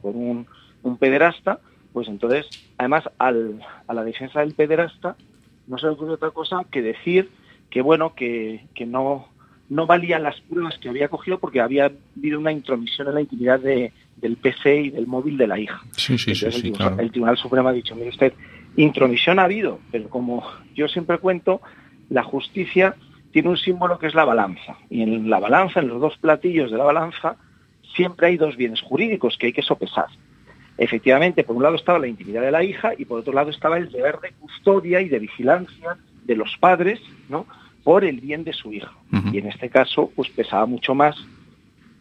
[0.01, 0.45] Por un,
[0.83, 1.59] un pederasta,
[1.93, 5.15] pues entonces, además, al- a la defensa del pederasta
[5.65, 7.29] no se le ocurrió otra cosa que decir
[7.69, 9.27] que, bueno, que, que no,
[9.69, 13.59] no valían las pruebas que había cogido porque había habido una intromisión en la intimidad
[13.59, 15.81] de- del PC y del móvil de la hija.
[15.91, 16.99] Sí, sí, Entonces, sí, el, claro.
[16.99, 18.33] el Tribunal Supremo ha dicho, mire usted,
[18.77, 21.61] intromisión ha habido, pero como yo siempre cuento,
[22.09, 22.95] la justicia
[23.31, 24.77] tiene un símbolo que es la balanza.
[24.89, 27.35] Y en la balanza, en los dos platillos de la balanza,
[27.95, 30.05] siempre hay dos bienes jurídicos que hay que sopesar.
[30.77, 33.77] Efectivamente, por un lado estaba la intimidad de la hija y por otro lado estaba
[33.77, 37.45] el deber de custodia y de vigilancia de los padres, ¿no?
[37.83, 38.91] por el bien de su hija.
[39.13, 39.29] Ujú.
[39.33, 41.15] Y en este caso, pues pesaba mucho más,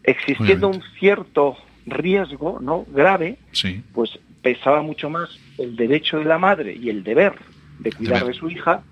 [0.03, 1.57] existiendo un cierto
[1.87, 2.87] riesgo, ¿no?
[2.93, 3.83] grave, Sí.
[3.93, 7.35] pues pesaba mucho más el derecho de la madre y el deber
[7.79, 8.35] de cuidar Deber.
[8.35, 8.83] de su hija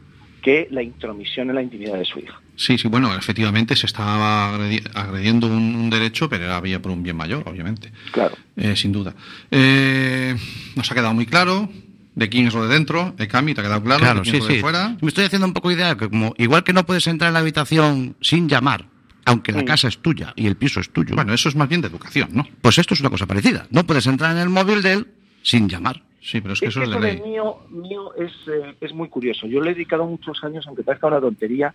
[0.42, 2.40] que la intromisión en la intimidad de su hija.
[2.56, 7.02] Sí, sí, bueno, efectivamente se estaba agredi- agrediendo un, un derecho, pero había por un
[7.02, 7.92] bien mayor, obviamente.
[8.10, 8.34] Claro.
[8.56, 9.14] Eh, sin duda.
[9.50, 10.34] Eh,
[10.74, 11.68] nos ha quedado muy claro
[12.14, 13.14] de quién es lo de dentro.
[13.28, 14.00] Cami, ¿te ha quedado claro?
[14.00, 14.60] Claro, de quién sí, es lo de sí.
[14.60, 14.96] fuera?
[15.00, 17.40] Me estoy haciendo un poco idea que como igual que no puedes entrar en la
[17.40, 18.86] habitación sin llamar,
[19.24, 19.66] aunque la Mm.
[19.66, 21.14] casa es tuya y el piso es tuyo.
[21.14, 22.46] Bueno, eso es más bien de educación, ¿no?
[22.60, 23.66] pues esto es una cosa parecida.
[23.70, 25.06] No puedes entrar en el móvil de él
[25.42, 26.02] sin llamar.
[26.20, 27.20] Sí, pero es que Es eso que es de ley.
[27.20, 29.46] mío, mío es, eh, es muy curioso.
[29.48, 31.74] Yo le he dedicado muchos años, aunque parezca una tontería,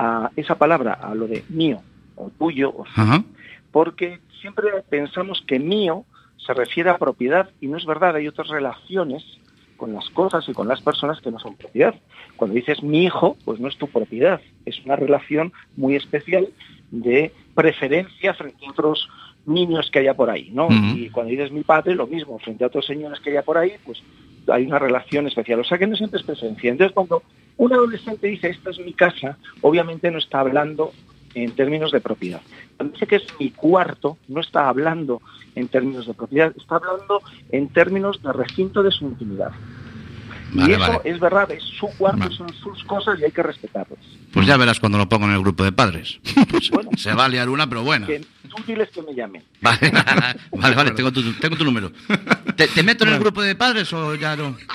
[0.00, 1.80] a esa palabra, a lo de mío,
[2.16, 3.22] o tuyo, o Ajá.
[3.70, 6.04] porque siempre pensamos que mío
[6.44, 9.22] se refiere a propiedad y no es verdad, hay otras relaciones
[9.84, 11.94] con las cosas y con las personas que no son propiedad.
[12.36, 16.48] Cuando dices mi hijo, pues no es tu propiedad, es una relación muy especial
[16.90, 19.06] de preferencia frente a otros
[19.44, 20.68] niños que haya por ahí, ¿no?
[20.70, 23.72] Y cuando dices mi padre, lo mismo, frente a otros señores que haya por ahí,
[23.84, 24.02] pues
[24.48, 25.60] hay una relación especial.
[25.60, 26.70] O sea que no siempre es presencia.
[26.70, 27.22] Entonces, cuando
[27.58, 30.92] un adolescente dice esta es mi casa, obviamente no está hablando
[31.34, 32.40] en términos de propiedad.
[32.78, 35.20] Cuando dice que es mi cuarto, no está hablando
[35.54, 37.20] en términos de propiedad, está hablando
[37.50, 39.52] en términos de recinto de su intimidad.
[40.54, 41.00] Vale, y eso vale.
[41.04, 42.34] es verdad, es su cuarto, Vale.
[42.34, 43.98] son sus cosas y hay que respetarlas.
[44.32, 46.18] Pues ya verás cuando lo pongo en el grupo de padres.
[46.72, 46.90] Bueno.
[46.96, 48.06] se va a liar una, pero buena.
[48.06, 49.42] Que tú diles que me llamen.
[49.60, 49.90] Vale,
[50.52, 51.90] vale, vale, tengo tu, tengo tu número.
[52.56, 54.56] ¿Te, te meto en el grupo de padres o ya no?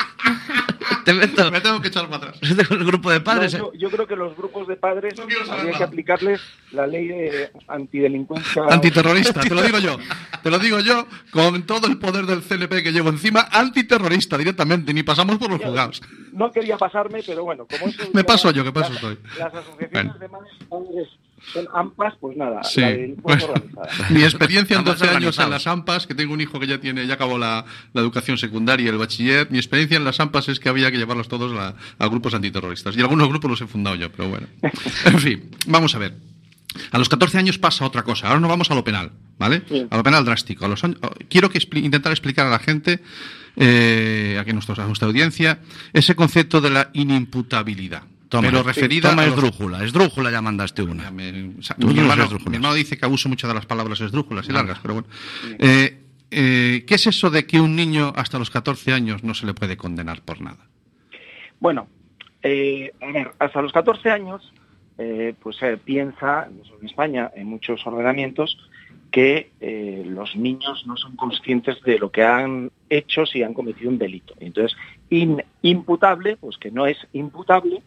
[1.05, 2.39] Te meto Me tengo que echar para atrás.
[2.41, 3.51] el grupo de No, padres.
[3.53, 7.51] yo, yo creo que los grupos de padres No habría que aplicarles la ley de
[7.67, 8.63] antidelincuencia.
[8.69, 9.97] Antiterrorista, te lo digo yo.
[10.43, 14.93] Te lo digo yo con todo el poder del CNP que llevo encima, antiterrorista directamente,
[14.93, 16.01] ni pasamos por los juzgados.
[16.31, 19.17] No quería pasarme, pero bueno, como eso Me paso yo, que paso las, estoy.
[19.37, 20.13] Las asociaciones Bueno.
[20.17, 21.07] de madres
[21.53, 22.81] son AMPAs, pues nada, Sí.
[22.81, 24.09] la delincuencia Bueno, organizada.
[24.09, 26.79] mi experiencia en Ambas 12 años en las AMPAs, que tengo un hijo que ya
[26.79, 30.49] tiene, ya acabó la, la educación secundaria y el bachiller, mi experiencia en las AMPAs
[30.49, 32.95] es que había que llevarlos todos a, a grupos antiterroristas.
[32.97, 34.47] Y algunos grupos los he fundado yo, pero bueno.
[35.05, 36.13] En fin, vamos a ver.
[36.91, 38.27] A los 14 años pasa otra cosa.
[38.27, 39.63] Ahora nos vamos a lo penal, ¿vale?
[39.67, 39.87] Sí.
[39.89, 40.65] A lo penal drástico.
[40.65, 43.01] A los años- quiero que expli- intentar explicar a la gente,
[43.55, 45.59] eh, aquí a, nuestros- a nuestra audiencia,
[45.93, 48.03] ese concepto de la inimputabilidad.
[48.29, 51.09] Toma, pero referida toma a los- esdrújula, esdrújula ya mandaste ya una.
[51.11, 52.49] me- o sea, Tú mi, no hermano, eres esdrújulas.
[52.51, 55.07] mi hermano dice que abuso mucho de las palabras esdrújulas y largas, pero bueno.
[55.57, 55.97] Eh,
[56.31, 59.53] eh, ¿Qué es eso de que un niño hasta los 14 años no se le
[59.55, 60.67] puede condenar por nada?
[61.59, 61.87] Bueno,
[62.43, 64.53] eh, a ver, hasta los 14 años,
[64.99, 66.47] eh, pues se piensa,
[66.81, 68.57] en España, en muchos ordenamientos,
[69.11, 73.89] que eh, los niños no son conscientes de lo que han hecho si han cometido
[73.89, 74.35] un delito.
[74.39, 74.77] Entonces,
[75.09, 77.81] in- imputable, pues que no es imputable,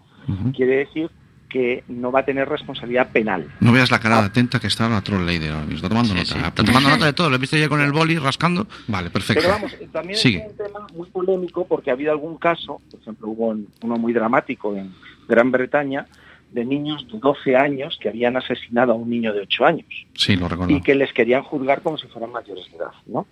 [0.55, 1.11] quiere decir
[1.49, 3.47] que no va a tener responsabilidad penal.
[3.61, 5.87] No veas la cara atenta que está la troll lady ahora mismo.
[5.89, 6.33] Tomando Sí, nota.
[6.33, 7.29] sí, Está tomando nota de todo.
[7.29, 8.67] Lo he visto ya con el boli rascando.
[8.89, 9.43] Vale, perfecto.
[9.43, 10.39] Pero vamos, también Sigue.
[10.39, 13.97] es un tema muy polémico porque ha habido algún caso, por ejemplo, hubo un- uno
[13.97, 14.95] muy dramático en
[15.29, 16.07] Gran Bretaña,
[16.53, 20.37] de niños de 12 años que habían asesinado a un niño de 8 años Sí,
[20.37, 20.75] lo recuerdo.
[20.75, 23.27] y que les querían juzgar como si fueran mayores de edad, ¿no?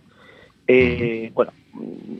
[0.72, 1.52] Eh, Bueno,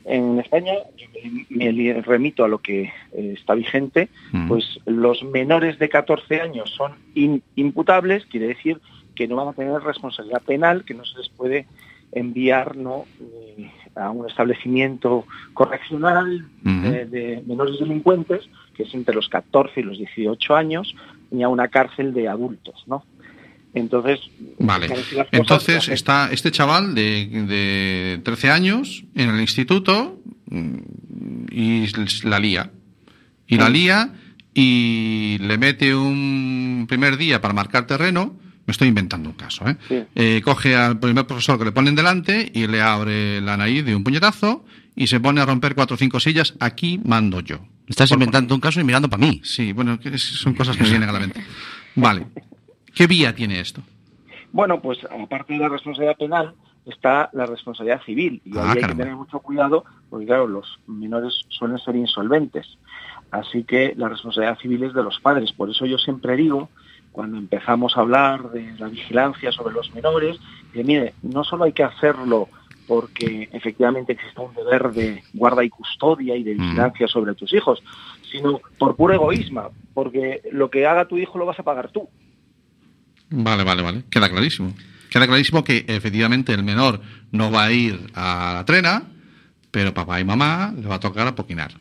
[0.04, 1.06] en España yo
[1.50, 2.82] me remito a lo que
[3.12, 4.08] eh, está vigente,
[4.48, 8.80] pues los menores de 14 años son in- imputables, quiere decir
[9.14, 11.66] que no van a tener responsabilidad penal, que no se les puede
[12.12, 13.04] enviar ¿no?
[13.20, 16.46] Eh, a un establecimiento correccional
[16.90, 20.94] de, de menores delincuentes, que es entre los 14 y los 18 años,
[21.30, 23.04] ni a una cárcel de adultos, ¿no?
[23.74, 24.20] Entonces,
[24.58, 24.88] Vale.
[25.32, 30.76] Entonces está este chaval de, de 13 años en el instituto mm,
[31.52, 31.86] y
[32.24, 32.70] la lía.
[33.46, 34.12] Y la lía
[34.54, 38.36] y le mete un primer día para marcar terreno.
[38.66, 39.76] Me estoy inventando un caso, ¿eh?
[39.88, 40.02] Sí.
[40.14, 43.96] Eh, coge al primer profesor que le ponen delante y le abre la nariz de
[43.96, 46.54] un puñetazo y se pone a romper cuatro o cinco sillas.
[46.60, 47.58] Aquí mando yo.
[47.88, 49.40] Estás Por- inventando un caso y mirando para mí.
[49.42, 51.40] Sí, bueno, son cosas que me vienen a la mente.
[51.96, 52.26] Vale.
[52.94, 53.82] ¿Qué vía tiene esto?
[54.52, 56.54] Bueno, pues aparte de la responsabilidad penal
[56.86, 60.80] está la responsabilidad civil y Ah, ahí hay que tener mucho cuidado porque claro, los
[60.86, 62.78] menores suelen ser insolventes.
[63.30, 65.52] Así que la responsabilidad civil es de los padres.
[65.52, 66.68] Por eso yo siempre digo,
[67.12, 70.38] cuando empezamos a hablar de la vigilancia sobre los menores,
[70.72, 72.48] que mire, no solo hay que hacerlo
[72.88, 77.80] porque efectivamente existe un deber de guarda y custodia y de vigilancia sobre tus hijos,
[78.32, 82.08] sino por puro egoísmo, porque lo que haga tu hijo lo vas a pagar tú.
[83.30, 84.04] Vale, vale, vale.
[84.10, 84.74] Queda clarísimo.
[85.08, 87.00] Queda clarísimo que efectivamente el menor
[87.32, 89.02] no va a ir a la trena,
[89.70, 91.72] pero papá y mamá le va a tocar apoquinar.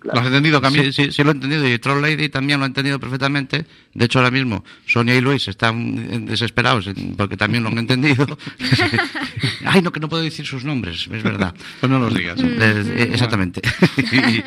[0.00, 0.16] Claro.
[0.16, 0.82] ¿Lo has entendido, Camilo?
[0.84, 3.66] Sí, sí, sí lo he entendido y Troll Lady también lo ha entendido perfectamente.
[3.94, 7.78] De hecho, ahora mismo Sonia y Luis están eh, desesperados eh, porque también lo han
[7.78, 8.26] entendido.
[9.64, 11.54] Ay, no, que no puedo decir sus nombres, es verdad.
[11.78, 12.36] Pues no los digas.
[12.42, 13.60] Les- eh, exactamente.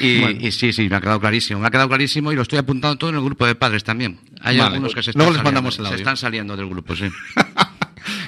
[0.00, 0.38] y, y- Bueno.
[0.46, 1.60] y sí, sí, me ha quedado clarísimo.
[1.60, 4.18] Me ha quedado clarísimo y lo estoy apuntando todo en el grupo de padres también.
[4.40, 4.74] Hay Vale.
[4.74, 5.98] algunos que se están, Luego les saliendo, mandamos el se audio.
[5.98, 7.04] están saliendo del grupo, sí.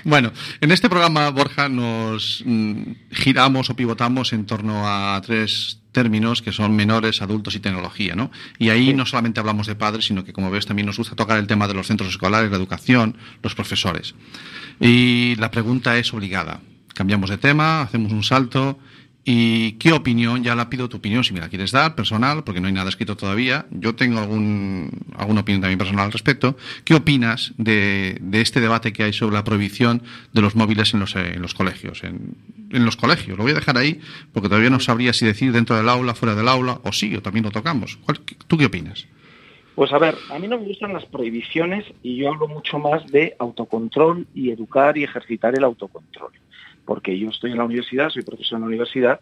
[0.04, 6.42] Bueno, en este programa, Borja, nos mm, giramos o pivotamos en torno a tres términos
[6.42, 8.30] que son menores, adultos y tecnología, ¿no?
[8.58, 11.38] Y ahí no solamente hablamos de padres, sino que, como ves, también nos gusta tocar
[11.38, 14.14] el tema de los centros escolares, la educación, los profesores.
[14.80, 16.60] Y la pregunta es obligada.
[16.94, 18.78] Cambiamos de tema, hacemos un salto.
[19.32, 20.42] ¿Y qué opinión?
[20.42, 22.88] Ya la pido tu opinión, si me la quieres dar, personal, porque no hay nada
[22.88, 23.66] escrito todavía.
[23.70, 26.56] Yo tengo algún, alguna opinión también personal al respecto.
[26.82, 31.00] ¿Qué opinas de, de este debate que hay sobre la prohibición de los móviles en
[31.00, 32.02] los, eh, en los colegios?
[32.02, 32.34] En,
[32.72, 33.38] en los colegios.
[33.38, 34.00] Lo voy a dejar ahí,
[34.32, 37.22] porque todavía no sabría si decir dentro del aula, fuera del aula, o sí, o
[37.22, 37.98] también lo tocamos.
[38.04, 39.06] ¿Cuál- ¿Tú qué opinas?
[39.74, 43.06] Pues a ver, a mí no me gustan las prohibiciones y yo hablo mucho más
[43.06, 46.32] de autocontrol y educar y ejercitar el autocontrol.
[46.84, 49.20] Porque yo estoy en la universidad, soy profesor en la universidad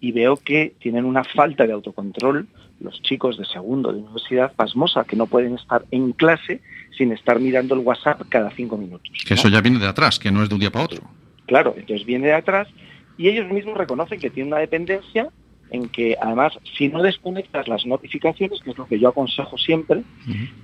[0.00, 2.46] y veo que tienen una falta de autocontrol
[2.80, 6.60] los chicos de segundo de universidad pasmosa, que no pueden estar en clase
[6.96, 9.12] sin estar mirando el WhatsApp cada cinco minutos.
[9.26, 9.40] Que ¿no?
[9.40, 11.02] eso ya viene de atrás, que no es de un día para otro.
[11.46, 12.68] Claro, entonces viene de atrás
[13.16, 15.28] y ellos mismos reconocen que tienen una dependencia
[15.70, 20.02] en que además si no desconectas las notificaciones, que es lo que yo aconsejo siempre,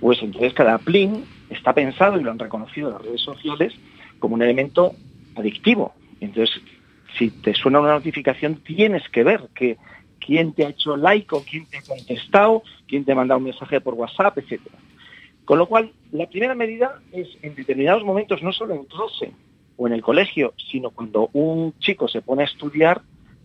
[0.01, 3.75] pues entonces cada plin está pensado y lo han reconocido las redes sociales
[4.19, 4.95] como un elemento
[5.37, 5.95] adictivo.
[6.21, 6.61] Entonces,
[7.19, 9.77] si te suena una notificación, tienes que ver que
[10.19, 13.45] quién te ha hecho like o quién te ha contestado, quién te ha mandado un
[13.45, 14.77] mensaje por WhatsApp, etcétera.
[15.45, 19.33] Con lo cual, la primera medida es en determinados momentos, no solo en clase
[19.77, 23.03] o en el colegio, sino cuando un chico se pone a estudiar,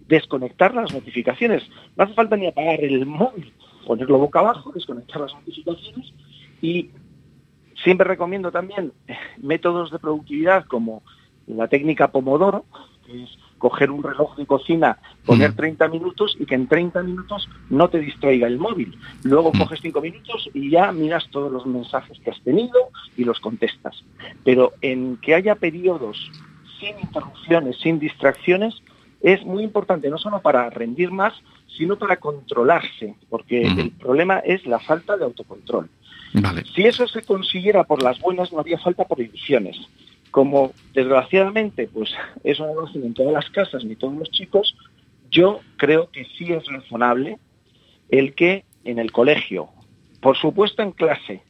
[0.09, 1.63] desconectar las notificaciones.
[1.95, 3.53] No hace falta ni apagar el móvil,
[3.85, 6.11] ponerlo boca abajo, desconectar las notificaciones
[6.61, 6.89] y
[7.83, 8.91] siempre recomiendo también
[9.37, 11.03] métodos de productividad como
[11.47, 12.65] la técnica Pomodoro,
[13.05, 13.29] que es
[13.59, 15.55] coger un reloj de cocina, poner Mm.
[15.55, 18.97] 30 minutos y que en 30 minutos no te distraiga el móvil.
[19.23, 19.59] Luego Mm.
[19.59, 22.79] coges 5 minutos y ya miras todos los mensajes que has tenido
[23.17, 24.03] y los contestas.
[24.45, 26.31] Pero en que haya periodos
[26.79, 28.81] sin interrupciones, sin distracciones,
[29.21, 31.33] es muy importante, no solo para rendir más,
[31.77, 35.89] sino para controlarse, porque el problema es la falta de autocontrol.
[36.33, 36.63] Vale.
[36.75, 39.77] Si eso se consiguiera por las buenas, no había falta prohibiciones.
[40.31, 42.11] Como desgraciadamente, pues
[42.43, 44.75] eso no lo hacen en todas las casas ni todos los chicos,
[45.31, 47.37] yo creo que sí es razonable
[48.09, 49.69] el que en el colegio,
[50.21, 51.41] por supuesto en clase,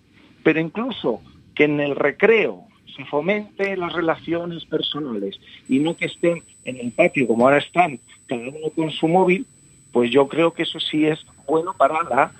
[0.43, 1.21] pero incluso
[1.55, 6.91] que en el recreo se fomente las relaciones personales y no que estén en el
[6.91, 9.45] patio como ahora están, cada uno con su móvil,
[9.91, 12.31] pues yo creo que eso sí es bueno para la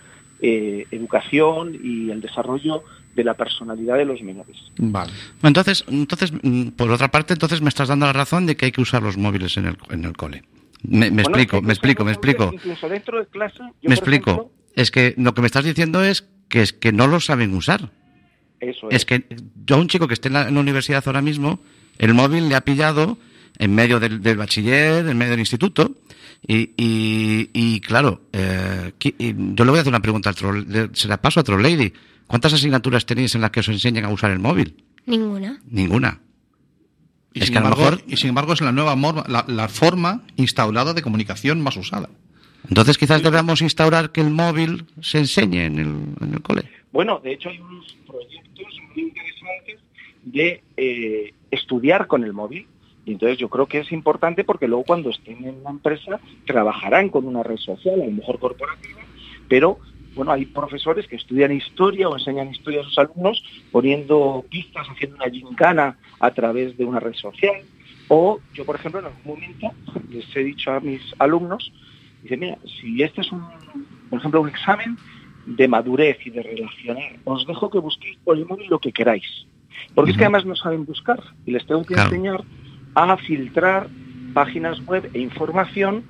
[0.41, 2.83] eh, educación y el desarrollo
[3.15, 4.55] de la personalidad de los menores.
[4.77, 5.11] Vale.
[5.43, 8.71] Entonces, entonces, mm, por otra parte, entonces me estás dando la razón de que hay
[8.71, 10.43] que usar los móviles en el, en el cole.
[10.83, 12.51] Me, me Bueno, explico, me explico, me explico.
[12.53, 14.29] Incluso dentro de clase, yo, Me explico.
[14.31, 17.53] ejemplo, Es que lo que me estás diciendo es que es que no lo saben
[17.53, 17.89] usar.
[18.59, 19.25] Eso Es que
[19.65, 21.59] yo a un chico que esté en la, en la universidad ahora mismo,
[21.97, 23.17] el móvil le ha pillado
[23.57, 25.95] en medio del, del bachiller, en medio del instituto,
[26.47, 31.07] y, y, y, claro, eh, yo le voy a hacer una pregunta al troll, se
[31.09, 31.91] la paso a Troll Lady.
[32.27, 34.75] ¿Cuántas asignaturas tenéis en las que os enseñan a usar el móvil?
[35.05, 35.59] Ninguna.
[35.69, 36.19] Ninguna.
[37.33, 39.25] Y, Es sin que a lo embargo, mejor- y sin embargo es la nueva morma-
[39.27, 42.09] la, la forma instaurada de comunicación más usada.
[42.67, 45.87] Entonces quizás debamos instaurar que el móvil se enseñe en el,
[46.21, 46.69] en el cole.
[46.91, 49.79] Bueno, de hecho hay unos proyectos muy interesantes
[50.23, 52.67] de eh, estudiar con el móvil.
[53.05, 57.09] Y entonces yo creo que es importante porque luego cuando estén en la empresa trabajarán
[57.09, 59.01] con una red social, a lo mejor corporativa,
[59.47, 59.79] pero
[60.15, 65.15] bueno, hay profesores que estudian historia o enseñan historia a sus alumnos poniendo pistas, haciendo
[65.15, 67.61] una gincana a través de una red social.
[68.09, 69.71] O yo, por ejemplo, en algún momento
[70.09, 71.71] les he dicho a mis alumnos,
[72.21, 73.43] dice, mira, si este es un,
[74.09, 74.97] por ejemplo, un examen
[75.57, 79.25] de madurez y de relacionar, os dejo que busquéis por el móvil lo que queráis.
[79.95, 82.09] Porque es que además no saben buscar y les tengo que Claro.
[82.09, 82.43] enseñar
[82.95, 83.87] a filtrar
[84.33, 86.03] páginas web e información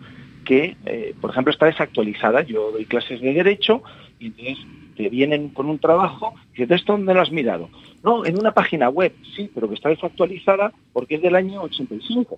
[0.44, 2.42] que, eh, por ejemplo, está desactualizada.
[2.44, 3.82] Yo doy clases de derecho
[4.20, 4.58] y entonces
[4.98, 7.70] te vienen con un trabajo y dices, ¿esto dónde lo has mirado?
[8.04, 12.38] No, en una página web, sí, pero que está desactualizada porque es del año 85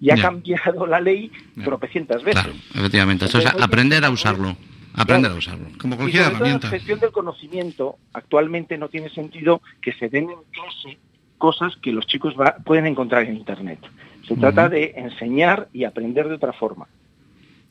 [0.00, 1.30] y ha cambiado la ley
[1.64, 2.42] tropecientas veces.
[2.42, 3.24] Claro, efectivamente.
[3.24, 4.56] Eso es Entonces, aprender a usarlo.
[4.96, 5.38] Aprender a Claro.
[5.38, 5.78] usarlo.
[5.78, 6.68] Como Y cualquier en herramienta.
[6.68, 10.98] gestión del conocimiento, actualmente no tiene sentido que se den en clase
[11.38, 13.78] cosas que los chicos va- pueden encontrar en Internet.
[14.26, 16.86] Se trata de enseñar y aprender de otra forma.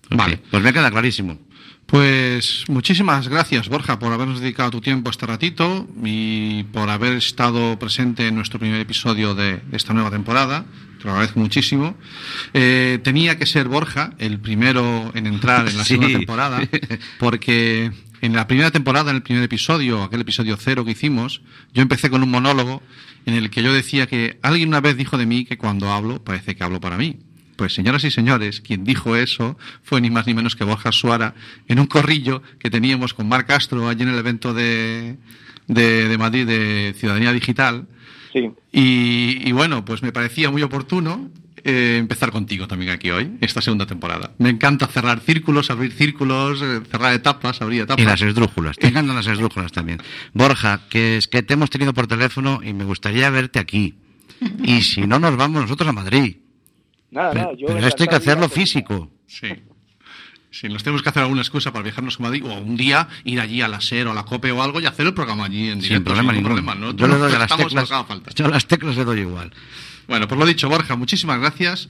[0.10, 0.40] Vale.
[0.52, 1.38] Pues me queda clarísimo.
[1.88, 7.78] Pues muchísimas gracias, Borja, por habernos dedicado tu tiempo este ratito y por haber estado
[7.78, 10.66] presente en nuestro primer episodio de, de esta nueva temporada.
[11.06, 11.96] Te lo agradezco muchísimo.
[12.56, 15.90] Eh, tenía que ser Borja el primero en entrar en la Sí.
[15.90, 16.68] segunda temporada,
[17.20, 17.92] porque
[18.22, 21.44] en la primera temporada, en el primer episodio, aquel episodio cero que hicimos,
[21.76, 22.82] yo empecé con un monólogo
[23.28, 26.24] en el que yo decía que alguien una vez dijo de mí que cuando hablo
[26.24, 27.20] parece que hablo para mí.
[27.56, 31.36] Pues señoras y señores, quien dijo eso fue ni más ni menos que Borja Suara
[31.68, 35.18] en un corrillo que teníamos con Marc Castro allí en el evento de,
[35.68, 37.88] de, de Madrid de Ciudadanía Digital.
[38.36, 38.52] Sí.
[38.74, 41.30] Y, y bueno, pues me parecía muy oportuno
[41.64, 44.34] eh, empezar contigo también aquí hoy, esta segunda temporada.
[44.40, 48.04] Me encanta cerrar círculos, abrir círculos, eh, cerrar etapas, abrir etapas.
[48.04, 48.76] Y las esdrújulas.
[48.78, 50.00] Te encantan las esdrújulas también.
[50.34, 53.96] Borja, que es que te hemos tenido por teléfono y me gustaría verte aquí.
[54.64, 56.36] Y si no, nos vamos nosotros a Madrid.
[57.10, 59.10] Nada, Pero, nada, yo pero esto hay que hacerlo físico.
[59.26, 59.48] Sí.
[60.58, 63.42] Sí, nos tenemos que hacer alguna excusa para viajarnos a Madrid o un día ir
[63.42, 65.68] allí a la SER o a la COPE o algo y hacer el programa allí
[65.70, 65.96] en directo.
[65.96, 66.66] Sin problema ningún ninguno.
[66.76, 66.98] problema, ¿no?
[66.98, 67.90] Yo le doy a las teclas.
[68.36, 69.52] Yo a las teclas le doy igual.
[70.08, 71.90] Bueno, pues lo dicho, Borja, muchísimas gracias.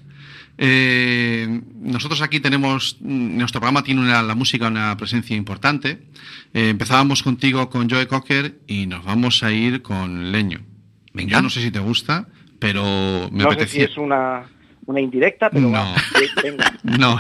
[0.57, 6.07] Eh, nosotros aquí tenemos, nuestro programa tiene una- la música una presencia importante.
[6.53, 10.61] Eh, empezábamos contigo con Joe Cocker y nos vamos a ir con Leño.
[11.13, 11.38] Venga.
[11.38, 14.43] Yo no sé si te gusta, pero me no sé si es una,
[14.88, 15.71] una indirecta, pero No.
[15.71, 15.95] va,
[16.43, 16.71] venga.
[16.83, 17.17] No,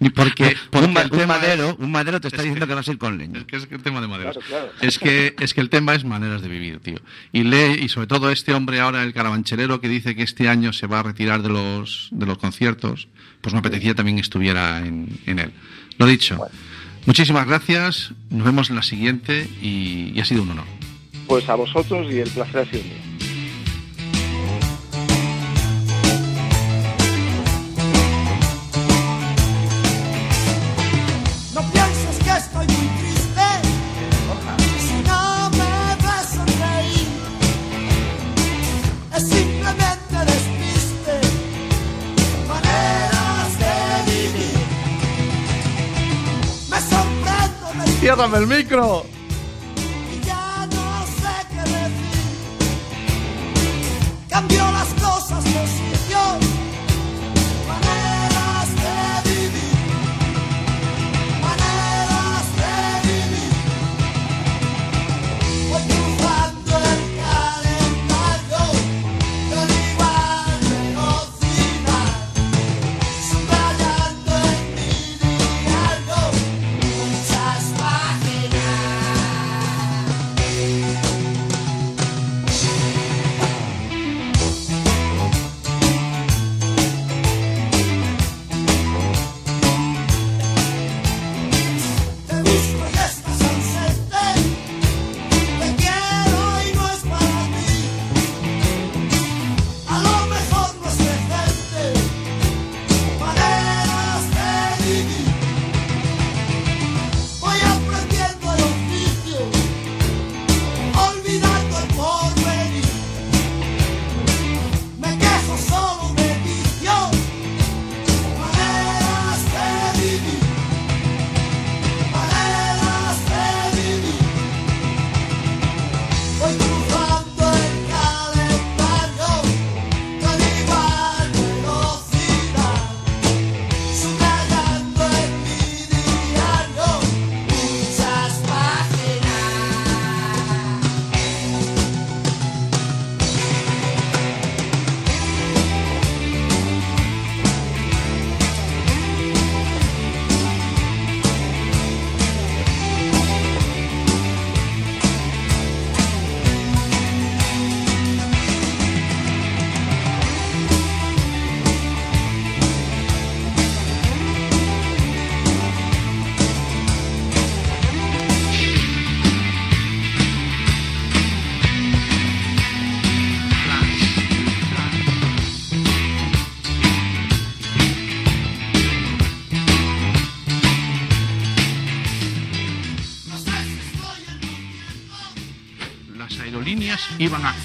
[0.00, 2.86] Ni porque, porque un, un tema es- madero, un madero te está diciendo que vas
[2.88, 3.38] a ir con leña.
[3.40, 4.36] Es que es que el tema de maderas.
[4.36, 4.72] Claro, claro.
[4.86, 6.98] Es que es que el tema es maneras de vivir, tío.
[7.32, 10.72] Y lee y sobre todo este hombre ahora el carabancherero que dice que este año
[10.74, 13.08] se va a retirar de los de los conciertos,
[13.40, 15.52] pues me apetecía también que estuviera en, en él.
[15.98, 16.38] Lo dicho.
[17.06, 18.12] Muchísimas gracias.
[18.28, 20.66] Nos vemos en la siguiente y, y ha sido un honor.
[21.26, 23.09] Pues a vosotros y el placer ha sido mío.
[48.20, 49.19] Sorprendo me ¡Ciérrame el micro!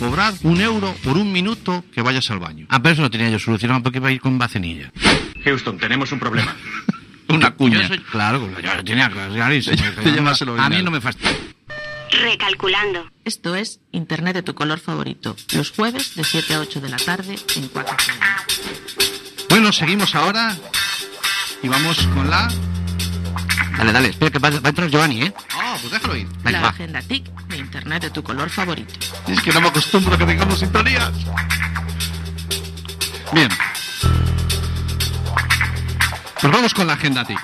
[0.06, 2.68] Cobrar un euro por un minuto que vayas al baño.
[2.70, 4.92] Ah, pero eso lo tenía yo solucionado porque iba a ir con bacenilla.
[5.44, 6.56] Houston, tenemos un problema.
[7.30, 7.82] Una cuña.
[7.82, 9.78] Yo soy- claro, yo lo tenía clarísimo.
[10.60, 11.36] A mí no me fastidia.
[12.12, 13.10] Recalculando.
[13.26, 16.98] Esto es Internet de tu color favorito, los jueves de 7 a 8 de la
[16.98, 17.98] tarde en 4
[19.50, 20.56] Bueno, seguimos ahora
[21.64, 22.48] y vamos con la...
[23.78, 25.34] Dale, dale, espera que va, va a entrar Giovanni, ¿eh?
[25.82, 26.28] Pues déjalo ir.
[26.44, 26.70] Venga, La va.
[26.70, 28.94] agenda TIC de Internet de tu color favorito.
[29.28, 31.12] Es que no me acostumbro a que tengamos sintonías.
[33.34, 33.50] Bien.
[36.42, 37.40] Pues vamos con la agenda TIC.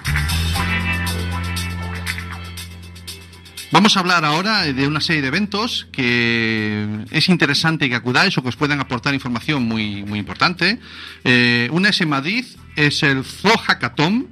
[3.73, 8.41] Vamos a hablar ahora de una serie de eventos que es interesante que acudáis o
[8.43, 10.77] que os puedan aportar información muy, muy importante.
[11.23, 14.27] Eh, una es en Madrid, es el Zoo Hackathon,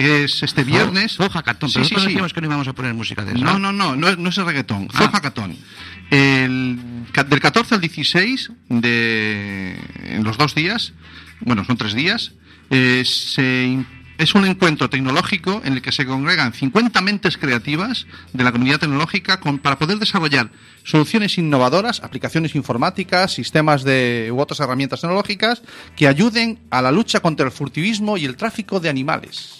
[0.00, 1.16] es este viernes.
[1.16, 2.04] Foja Catón, Sí, pero sí, sí.
[2.06, 3.44] decíamos que no íbamos a poner música de esa.
[3.44, 5.08] No, no, no, no, es- el reggaetón, Ah.
[5.12, 5.56] Hackathon.
[6.10, 6.78] El,
[7.12, 10.92] ca- del 14 al 16, de, en los dos días,
[11.40, 12.32] bueno, son tres días,
[12.70, 13.84] eh, se
[14.18, 18.78] es un encuentro tecnológico en el que se congregan 50 mentes creativas de la comunidad
[18.78, 20.50] tecnológica con- para poder desarrollar
[20.84, 25.62] soluciones innovadoras, aplicaciones informáticas, sistemas de, u otras herramientas tecnológicas
[25.96, 29.59] que ayuden a la lucha contra el furtivismo y el tráfico de animales.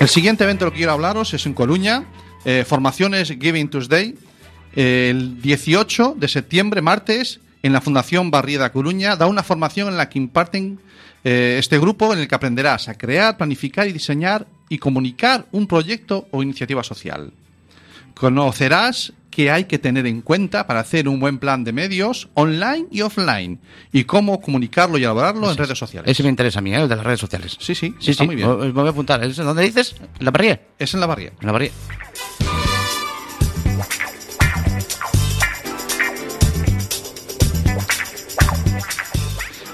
[0.00, 2.04] El siguiente evento que quiero hablaros es en Coruña,
[2.44, 4.14] eh, formaciones Giving Tuesday,
[4.74, 10.10] el 18 de septiembre, martes, en la Fundación Barrieda Coruña, da una formación en la
[10.10, 10.78] que imparten
[11.24, 15.66] eh, este grupo en el que aprenderás a crear, planificar y diseñar y comunicar un
[15.66, 17.32] proyecto o iniciativa social.
[18.14, 22.86] conocerás qué hay que tener en cuenta para hacer un buen plan de medios online
[22.92, 23.58] y offline
[23.92, 26.08] y cómo comunicarlo y elaborarlo en redes sociales.
[26.08, 26.82] Ese me interesa a mí, ¿eh?
[26.82, 27.56] el de las redes sociales.
[27.58, 28.48] Sí, sí, Sí, está sí, muy bien.
[28.58, 29.24] Me voy a apuntar.
[29.24, 29.96] ¿Es ¿Dónde dices?
[30.20, 30.60] ¿En la parrilla?
[30.78, 31.34] Es en la barriera.
[31.40, 31.72] En la parrilla.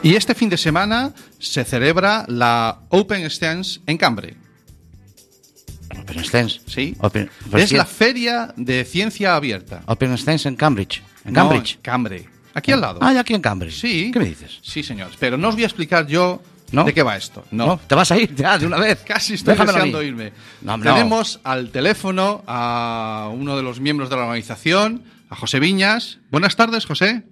[0.02, 4.36] Y este fin de semana se celebra la Open Stance en Cambre.
[6.10, 6.60] Open Stance.
[6.66, 6.94] Sí.
[7.00, 9.82] Open, pues es la feria de ciencia abierta.
[9.86, 11.02] Open Stance en Cambridge.
[11.24, 11.74] En No, Cambridge.
[11.76, 12.28] en Cambre.
[12.54, 12.98] Aquí al lado.
[13.02, 13.80] Ah, aquí en Cambridge.
[13.80, 14.10] Sí.
[14.12, 14.58] ¿Qué me dices?
[14.62, 15.10] Sí, señor.
[15.18, 16.42] Pero no os voy a explicar yo
[16.72, 16.84] ¿No?
[16.84, 17.44] de qué va esto.
[17.50, 17.78] No.
[17.86, 19.02] ¿Te vas a ir ya de una vez?
[19.06, 20.32] Casi estoy Déjamelo deseando irme.
[20.62, 20.78] No.
[20.80, 26.18] Tenemos al teléfono a uno de los miembros de la organización, a José Viñas.
[26.30, 27.22] Buenas tardes, José.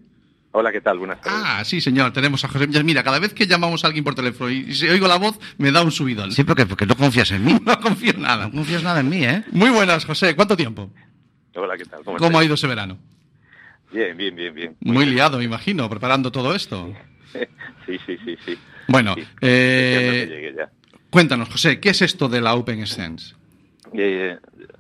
[0.53, 0.99] Hola, ¿qué tal?
[0.99, 1.41] Buenas tardes.
[1.45, 2.83] Ah, sí, señor, tenemos a José Viñas.
[2.85, 5.71] Mira, cada vez que llamamos a alguien por teléfono y si oigo la voz, me
[5.71, 6.33] da un subidón.
[6.33, 7.59] Sí, porque, porque no confías en mí.
[7.65, 8.47] No confío en nada.
[8.47, 9.45] No confías nada en mí, ¿eh?
[9.53, 10.35] Muy buenas, José.
[10.35, 10.91] ¿Cuánto tiempo?
[11.55, 12.03] Hola, ¿qué tal?
[12.05, 12.99] ¿Cómo, ¿Cómo ha ido ese verano?
[13.93, 14.77] Bien, bien, bien, bien.
[14.81, 16.93] Muy liado, me imagino, preparando todo esto.
[17.87, 18.59] Sí, sí, sí, sí.
[18.87, 20.71] Bueno, Sí, eh, deseando que llegue ya.
[21.09, 23.35] cuéntanos, José, ¿qué es esto de la Open Sense?
[23.95, 24.37] Eh,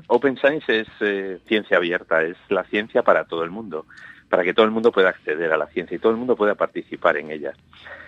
[0.08, 3.86] Open Science es eh, ciencia abierta, es la ciencia para todo el mundo,
[4.28, 6.54] para que todo el mundo pueda acceder a la ciencia y todo el mundo pueda
[6.54, 7.52] participar en ella.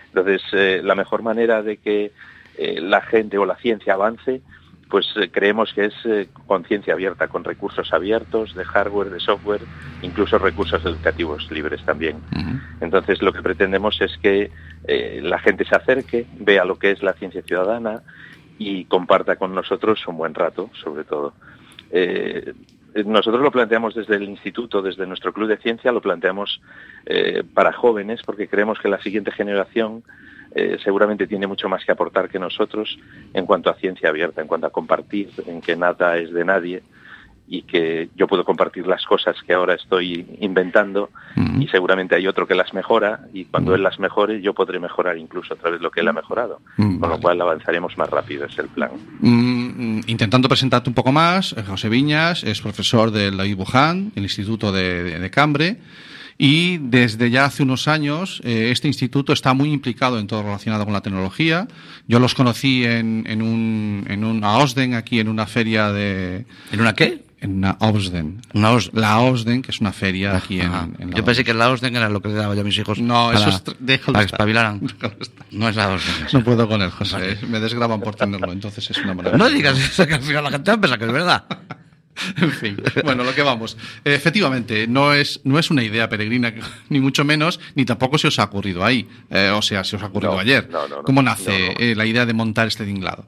[0.09, 2.13] Entonces, eh, la mejor manera de que
[2.59, 4.43] eh, la gente o la ciencia avance,
[4.89, 9.61] pues eh, creemos que es con ciencia abierta, con recursos abiertos de hardware, de software,
[10.03, 12.17] incluso recursos educativos libres también.
[12.81, 14.51] Entonces, lo que pretendemos es que
[15.23, 18.03] la gente se acerque, vea lo que es la ciencia ciudadana
[18.59, 21.35] y comparta con nosotros un buen rato, sobre todo.
[21.91, 22.53] Eh,
[23.05, 26.61] nosotros lo planteamos desde el instituto, desde nuestro club de ciencia, lo planteamos
[27.07, 30.03] eh, para jóvenes porque creemos que la siguiente generación
[30.55, 32.99] eh, seguramente tiene mucho más que aportar que nosotros
[33.35, 36.83] en cuanto a ciencia abierta, en cuanto a compartir, en que nada es de nadie
[37.53, 41.11] y que yo puedo compartir las cosas que ahora estoy inventando
[41.61, 45.19] y seguramente hay otro que las mejora y cuando él las mejore yo podré mejorar
[45.19, 48.09] incluso a través de lo que él ha mejorado, Mm, con lo cual avanzaremos más
[48.09, 48.91] rápido, es el plan.
[49.19, 54.13] Mm, mm, intentando presentarte un poco más, eh, José Viñas es profesor del David Buján,
[54.15, 55.79] el Instituto de, de- de Cambre,
[56.39, 60.85] y desde ya hace unos años eh, este instituto está muy implicado en todo relacionado
[60.85, 61.69] con la tecnología.
[62.09, 66.47] Yo los conocí en, en un, en un a Osden, aquí en una feria de...
[66.73, 67.29] ¿En una qué?
[67.43, 68.43] En una Osden.
[68.53, 70.89] Una os- La Osden, que es una feria aquí en, Ajá.
[70.99, 72.77] en la Yo pensé que la Osden era lo que le daba yo a mis
[72.77, 72.99] hijos.
[73.01, 73.63] No, para, eso es...
[73.79, 74.41] déjalo para que estar.
[74.41, 74.81] espabilaran.
[74.83, 75.47] Déjalo estar.
[75.51, 76.27] No es la Osden.
[76.35, 77.39] No puedo con él, José.
[77.49, 79.43] Me desgraban por tenerlo, entonces es una maravilla.
[79.43, 81.45] No digas eso, que al final la gente va a pensar que es verdad.
[82.37, 83.79] En fin, bueno, lo que vamos.
[84.05, 86.53] Efectivamente, no es, no es una idea peregrina,
[86.91, 89.09] ni mucho menos, ni tampoco se os ha ocurrido ahí.
[89.31, 90.69] Eh, o sea, se os ha ocurrido No, ayer.
[90.71, 91.03] no, no.
[91.03, 93.27] ¿Cómo nace eh, la idea de montar este tinglado?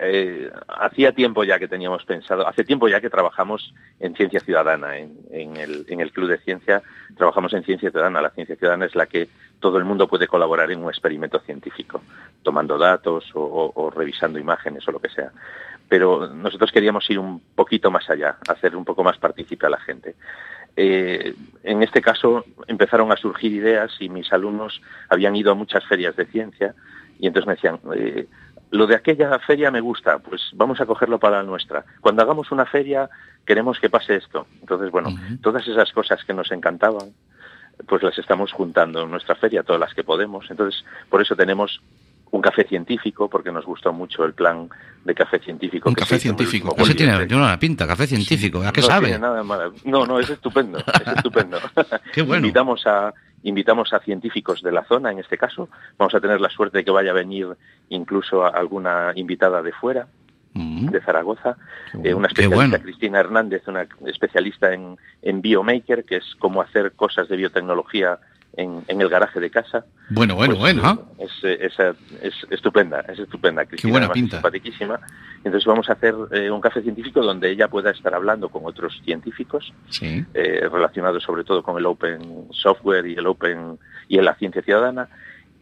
[0.00, 4.96] Eh, hacía tiempo ya que teníamos pensado, hace tiempo ya que trabajamos en ciencia ciudadana,
[4.96, 6.82] en, el, en el Club de Ciencia
[7.16, 8.22] trabajamos en ciencia ciudadana.
[8.22, 9.28] La ciencia ciudadana es la que
[9.58, 12.00] todo el mundo puede colaborar en un experimento científico,
[12.42, 15.32] tomando datos o revisando imágenes o lo que sea.
[15.88, 19.80] Pero nosotros queríamos ir un poquito más allá, hacer un poco más partícipe a la
[19.80, 20.14] gente.
[20.80, 21.34] Eh,
[21.64, 26.14] en este caso empezaron a surgir ideas y mis alumnos habían ido a muchas ferias
[26.14, 26.72] de ciencia
[27.18, 28.28] y entonces me decían, eh,
[28.70, 31.84] lo de aquella feria me gusta, pues vamos a cogerlo para la nuestra.
[32.00, 33.08] Cuando hagamos una feria
[33.46, 34.46] queremos que pase esto.
[34.60, 35.08] Entonces, bueno,
[35.40, 37.14] todas esas cosas que nos encantaban,
[37.86, 40.50] pues las estamos juntando en nuestra feria, todas las que podemos.
[40.50, 41.80] Entonces, por eso tenemos
[42.30, 44.68] un café científico, porque nos gustó mucho el plan
[45.02, 45.88] de café científico.
[45.88, 46.74] Un que café científico.
[46.76, 48.62] Ese tiene, tiene una pinta, café científico.
[48.62, 49.06] ¿A qué no sabe?
[49.06, 49.72] tiene nada malo.
[49.84, 50.84] No, no, es estupendo, es
[51.16, 51.58] estupendo.
[52.12, 52.46] Qué bueno.
[52.46, 55.68] Invitamos a invitamos a científicos de la zona, en este caso.
[55.98, 57.48] Vamos a tener la suerte de que vaya a venir
[57.88, 60.08] incluso a alguna invitada de fuera,
[60.54, 60.88] Mm.
[60.88, 61.56] de Zaragoza,
[62.02, 62.82] eh, una especialista, bueno.
[62.82, 68.18] Cristina Hernández, una especialista en, en Biomaker, que es cómo hacer cosas de biotecnología
[68.56, 69.84] en, en el garaje de casa.
[70.10, 71.08] Bueno, bueno, Pues, bueno.
[71.18, 71.94] Es, eh,
[72.50, 73.64] estupenda, es estupenda.
[73.66, 74.36] Cristina, buena además, pinta.
[74.36, 75.00] Es simpaticísima.
[75.44, 79.00] Entonces vamos a hacer eh, un café científico donde ella pueda estar hablando con otros
[79.04, 80.24] científicos Sí.
[80.34, 83.78] eh, relacionados sobre todo con el open software y el open
[84.08, 85.08] y en la ciencia ciudadana.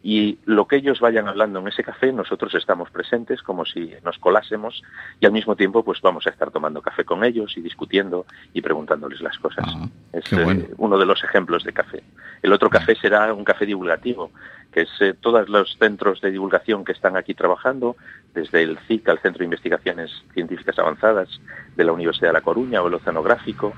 [0.09, 4.17] Y lo que ellos vayan hablando en ese café, nosotros estamos presentes como si nos
[4.19, 4.81] colásemos
[5.19, 8.61] y al mismo tiempo pues vamos a estar tomando café con ellos y discutiendo y
[8.61, 9.65] preguntándoles las cosas.
[9.67, 10.61] Ah, es bueno.
[10.61, 12.03] eh, uno de los ejemplos de café.
[12.41, 14.31] El otro café será un café divulgativo,
[14.71, 17.97] que es eh, todos los centros de divulgación que están aquí trabajando,
[18.33, 21.41] desde el CIC, al Centro de Investigaciones Científicas Avanzadas
[21.75, 23.73] de la Universidad de La Coruña o el Oceanográfico,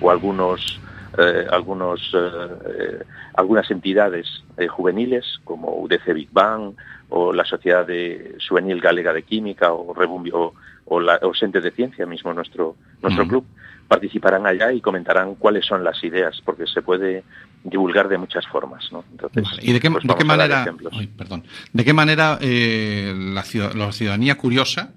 [0.00, 0.80] o algunos
[1.18, 3.02] eh, algunos, eh, eh,
[3.34, 4.26] algunas entidades
[4.70, 6.74] juveniles como UDC Big Bang
[7.10, 10.54] o la Sociedad de Juvenil Galega de Química o Rebumbio
[10.86, 13.44] o, la, o Sente de Ciencia mismo nuestro nuestro club
[13.88, 17.24] participarán allá y comentarán cuáles son las ideas porque se puede
[17.64, 19.02] divulgar de muchas formas ¿no?
[19.10, 19.62] entonces Vale.
[19.62, 23.74] ¿Y de qué, pues de qué manera, ay, perdón, de qué manera eh, la, ciudad-
[23.74, 24.92] la ciudadanía curiosa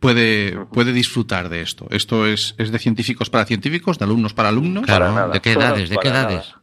[0.00, 1.86] puede, puede disfrutar de esto?
[1.90, 4.84] ¿Esto es, es de científicos para científicos, de alumnos para alumnos?
[4.84, 5.28] Claro, Para.
[5.28, 5.90] ¿de qué edades?
[5.90, 6.54] ¿De qué edades?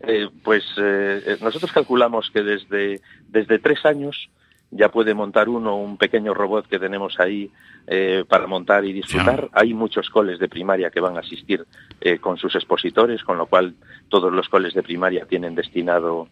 [0.00, 4.28] Eh, pues eh, eh, nosotros calculamos que desde, desde tres años
[4.70, 7.50] ya puede montar uno un pequeño robot que tenemos ahí
[7.86, 9.48] eh, para montar y disfrutar.
[9.52, 11.64] Hay muchos coles de primaria que van a asistir
[12.00, 13.74] eh, con sus expositores, con lo cual
[14.08, 16.28] todos los coles de primaria tienen destinado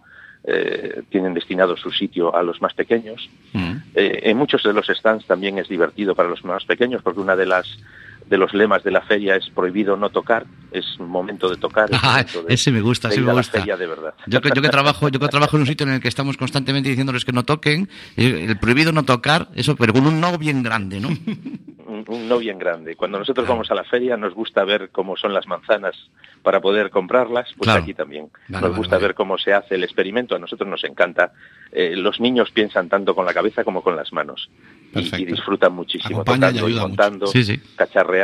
[0.47, 3.29] eh, tienen destinado su sitio a los más pequeños.
[3.53, 3.73] Mm.
[3.95, 7.35] Eh, en muchos de los stands también es divertido para los más pequeños porque una
[7.35, 7.67] de las
[8.29, 11.89] de los lemas de la feria es prohibido no tocar, es momento de tocar.
[11.93, 13.59] es Ah, de- ese me gusta, ese me gusta.
[13.59, 14.15] feria de verdad.
[14.27, 16.37] Yo que, yo que trabajo, yo que trabajo en un sitio en el que estamos
[16.37, 20.63] constantemente diciéndoles que no toquen, el prohibido no tocar, eso, pero con un no bien
[20.65, 21.09] grande, ¿no?
[21.87, 22.97] un, un no bien grande.
[22.97, 25.95] Cuando nosotros vamos a la feria nos gusta ver cómo son las manzanas
[26.43, 27.83] para poder comprarlas, pues Claro.
[27.85, 28.29] aquí también.
[28.49, 29.07] Vale, nos gusta vale.
[29.09, 31.33] ver cómo se hace el experimento, a nosotros nos encanta.
[31.71, 34.49] Eh, los niños piensan tanto con la cabeza como con las manos
[34.95, 37.61] y, disfrutan muchísimo Acompaña y tocando y montando, Sí, sí.
[37.77, 38.16] cacharreando.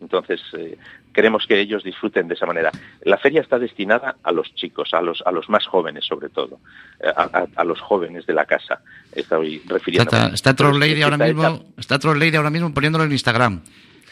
[0.00, 0.76] Entonces eh,
[1.12, 2.70] queremos que ellos disfruten de esa manera.
[3.02, 6.60] La feria está destinada a los chicos, a los a los más jóvenes sobre todo,
[7.00, 8.80] eh, a, a- a los jóvenes de la casa.
[9.12, 10.16] Estoy refiriéndome.
[10.18, 13.60] Está, está Troll Lady ahora está mismo, está Troll Lady ahora mismo poniéndolo en Instagram.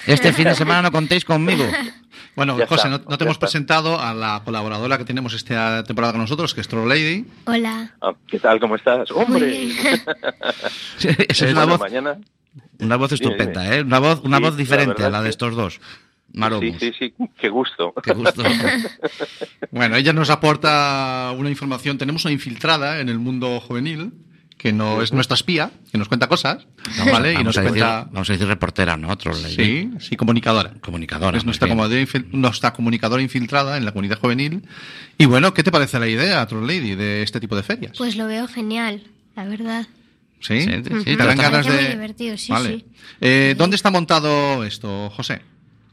[0.07, 1.65] Este fin de semana no contéis conmigo.
[2.35, 3.47] Bueno, Ya José, está, no, no te hemos está.
[3.47, 7.25] presentado a la colaboradora que tenemos esta temporada con nosotros, que es Troll Lady.
[7.47, 7.91] Hola.
[8.01, 8.61] Ah, ¿Qué tal?
[8.61, 9.11] ¿Cómo estás?
[9.11, 9.45] ¡Hombre!
[9.47, 9.73] bien.
[10.99, 12.17] Sí, Esa es una bueno, voz, mañana.
[12.81, 13.75] Una voz estupenda.
[13.77, 13.83] ¿eh?
[13.83, 15.75] Una voz, una Sí, voz diferente a la de estos dos.
[15.75, 16.77] Sí, Maromos.
[16.79, 17.95] sí, sí, qué gusto.
[18.03, 18.43] Qué gusto.
[19.71, 21.99] Bueno, ella nos aporta una información.
[21.99, 24.13] Tenemos una infiltrada en el mundo juvenil,
[24.57, 26.67] que no es nuestra espía, que nos cuenta cosas,
[27.13, 27.35] ¿vale?
[27.35, 28.09] y nos a decir, cuenta...
[28.11, 29.17] vamos a decir reportera, ¿no?
[29.17, 29.55] Troll Lady.
[29.55, 30.75] Sí, sí, comunicadora.
[30.81, 31.37] Comunicadora.
[31.39, 34.63] Es nuestra comunicadora infiltrada en la comunidad juvenil.
[35.17, 37.97] Y bueno, ¿qué te parece la idea, Troll Lady, de este tipo de ferias?
[37.99, 39.03] Pues lo veo genial,
[39.37, 39.87] la verdad.
[40.41, 40.61] ¿Sí?
[40.63, 41.73] Sí, sí, sí, ¿Te dan ganas de...?
[41.75, 42.69] muy divertido, sí, vale.
[42.69, 42.85] sí.
[43.21, 45.43] Eh, ¿Dónde está montado esto, José?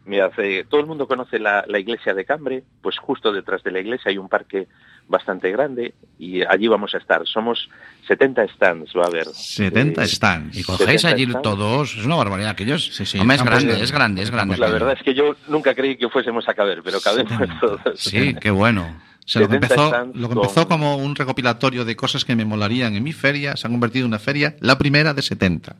[0.05, 0.29] Mira,
[0.69, 4.11] todo el mundo conoce la, la iglesia de Cambre, pues justo detrás de la iglesia
[4.11, 4.67] hay un parque
[5.07, 7.25] bastante grande y allí vamos a estar.
[7.25, 7.69] Somos
[8.07, 9.25] 70 stands, va a haber.
[9.25, 10.57] 70 Eh, stands.
[10.59, 11.41] Y cogéis 70 allí stands.
[11.41, 12.85] todos, es una barbaridad aquellos.
[12.95, 13.83] Sí, sí, Hombre, es grande, bien.
[13.83, 14.51] es grande, es grande.
[14.57, 17.79] Pues la verdad es que yo nunca creí que fuésemos a caber, pero cabemos todos.
[17.99, 19.01] Sí, qué bueno.
[19.25, 22.23] O sea, lo, que 70 empezó, lo que con- empezó como un recopilatorio de cosas
[22.25, 25.21] que me molarían en mi feria se ha convertido en una feria, la primera de
[25.23, 25.75] 70.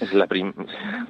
[0.00, 0.54] Es la, prim-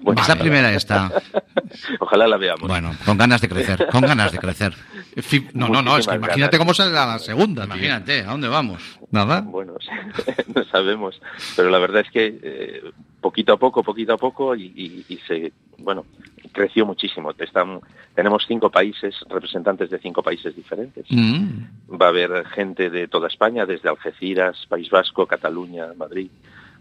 [0.02, 1.10] bueno, Es la primera esta.
[2.00, 2.68] Ojalá la veamos.
[2.68, 4.74] Bueno, con ganas de crecer, con ganas de crecer.
[5.16, 6.58] Fi- No, no, no, es que imagínate ganas.
[6.58, 7.64] cómo saldrá la segunda.
[7.66, 7.74] tío.
[7.76, 8.82] Imagínate, ¿a dónde vamos?
[9.12, 9.42] Nada.
[9.42, 9.74] Bueno,
[10.54, 11.20] no sabemos,
[11.56, 12.82] pero la verdad es que eh,
[13.20, 16.04] poquito a poco, poquito a poco y, y- y se, bueno,
[16.52, 17.32] creció muchísimo.
[17.38, 17.80] Están,
[18.14, 21.04] tenemos cinco países, representantes de cinco países diferentes.
[21.10, 21.96] Mm.
[22.00, 26.30] Va a haber gente de toda España, desde Algeciras, País Vasco, Cataluña, Madrid,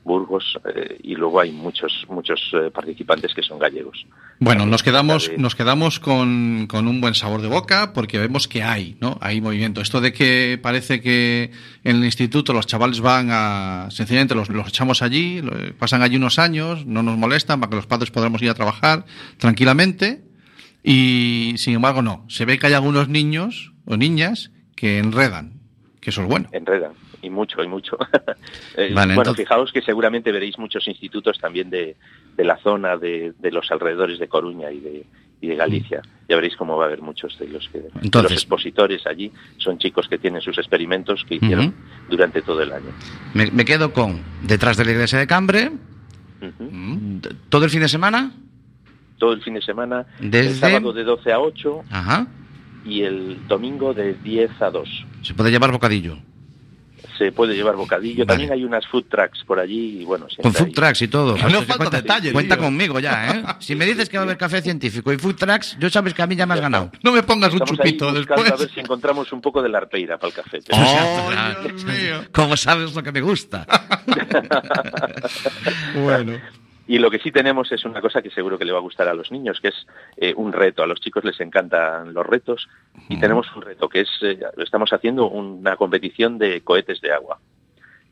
[0.03, 4.05] Burgos, eh, y luego hay muchos, muchos eh, participantes que son gallegos.
[4.39, 8.47] Bueno, nos quedamos, de- nos quedamos con, con un buen sabor de boca porque vemos
[8.47, 9.17] que hay, ¿no?
[9.21, 9.81] Hay movimiento.
[9.81, 11.51] Esto de que parece que
[11.83, 15.41] en el instituto los chavales van a, sencillamente los, los echamos allí,
[15.77, 19.05] pasan allí unos años, no nos molestan para que los padres podamos ir a trabajar
[19.37, 20.23] tranquilamente
[20.83, 22.25] y sin embargo no.
[22.29, 25.59] Se ve que hay algunos niños o niñas que enredan,
[25.99, 26.47] que eso es bueno.
[26.53, 27.97] enredan y mucho y mucho
[28.75, 31.95] Eh, Vale, bueno entonces- fijaos que seguramente veréis muchos institutos también de,
[32.37, 35.05] de la zona de, de los alrededores de Coruña y de,
[35.41, 38.41] y de Galicia ya veréis cómo va a haber muchos de los que Entonces- los
[38.43, 41.73] expositores allí son chicos que tienen sus experimentos que hicieron
[42.09, 42.91] durante todo el año
[43.33, 45.71] Me, me quedo con detrás de la iglesia de Cambre.
[46.41, 47.19] Mm.
[47.49, 48.31] todo el fin de semana.
[49.17, 52.27] todo el fin de semana Desde- el sábado de 12 a 8 Ajá.
[52.85, 56.17] y el domingo de 10 a 2 Se puede llevar bocadillo.
[57.19, 58.27] Se puede llevar bocadillo Vale.
[58.27, 61.37] también hay unas food trucks por allí y bueno Con food trucks y todo.
[61.37, 62.63] No falta cuenta, detalle, cuenta tío.
[62.63, 63.43] conmigo ya, ¿eh?
[63.59, 66.21] Si me dices que va a haber café científico y food trucks, yo sabes que
[66.23, 66.91] a mí ya me has ganado.
[67.03, 68.51] No me pongas un Estamos chupito después.
[68.51, 70.59] a ver si encontramos un poco de la arpeira para el café.
[70.71, 72.23] Oh, Dios mío.
[72.33, 73.65] Como sabes lo que me gusta.
[75.95, 76.39] Bueno.
[76.89, 79.07] Y lo que sí tenemos es una cosa que seguro que le va a gustar
[79.07, 79.85] a los niños, que es
[80.17, 80.81] eh, un reto.
[80.81, 82.67] A los chicos les encantan los retos
[83.07, 87.37] y tenemos un reto que es, eh, estamos haciendo una competición de cohetes de agua.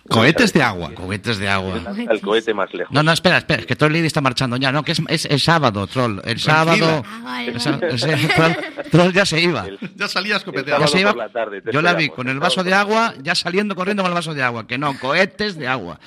[0.10, 0.91] Cohetes de agua.
[0.93, 1.82] Cohetes de agua.
[2.10, 2.93] El cohete más lejos.
[2.93, 4.72] No, no, espera, espera, que Troll Lady está marchando ya.
[4.72, 6.20] No, que es, es el sábado, Troll.
[6.24, 7.03] El sábado.
[7.26, 8.55] Ah, el Troll,
[8.91, 9.66] Troll ya se iba.
[9.95, 10.82] Ya salía El escopeteado.
[10.82, 11.12] Ya se iba.
[11.12, 13.74] por la tarde, te Yo la vi con el el vaso de agua, ya saliendo
[13.76, 14.68] corriendo con el vaso de agua.
[14.68, 15.99] Que no, cohetes de agua.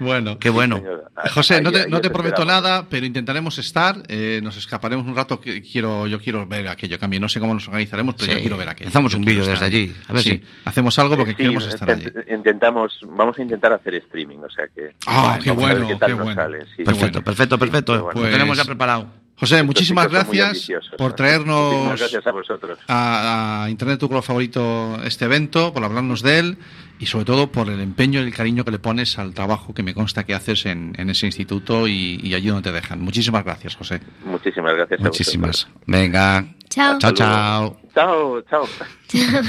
[0.00, 0.38] Bueno.
[0.38, 0.76] Qué bueno.
[0.76, 3.96] Señor, José, ahí- no te, no te prometo nada, pero intentaremos estar.
[4.08, 5.40] eh, nos escaparemos un rato.
[5.40, 6.98] Que quiero, yo quiero ver aquello.
[6.98, 7.20] Cambio.
[7.20, 8.32] No sé cómo nos organizaremos, pero Sí.
[8.32, 8.88] yo quiero ver aquello.
[8.88, 9.94] Hacemos un vídeo desde allí.
[10.08, 12.04] A ver sí, si- hacemos algo porque Sí, queremos estar allí.
[12.06, 14.94] intent- Intentamos, vamos a intentar hacer streaming, o sea que.
[15.08, 16.34] Ah, qué vamos a bueno, qué qué bueno.
[16.34, 16.84] sale, sí.
[16.84, 18.02] Perfecto, perfecto, perfecto.
[18.04, 18.20] Bueno.
[18.22, 19.06] Lo tenemos ya Pues- preparado.
[19.40, 21.14] José, Estos muchísimas gracias por ¿no?
[21.14, 22.76] traernos gracias a vosotros.
[22.88, 26.58] a, a Internet tu color favorito este evento, por hablarnos de él
[26.98, 29.84] y sobre todo por el empeño y el cariño que le pones al trabajo que
[29.84, 33.00] me consta que haces en, en ese instituto y, y allí donde te dejan.
[33.00, 34.00] Muchísimas gracias, José.
[34.24, 35.68] Muchísimas gracias a Muchísimas.
[35.86, 36.44] Venga.
[36.68, 36.98] Chao.
[36.98, 37.80] Chao, chao.
[37.94, 38.64] Chao, chao.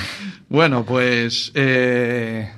[0.49, 2.51] Bueno, pues eh,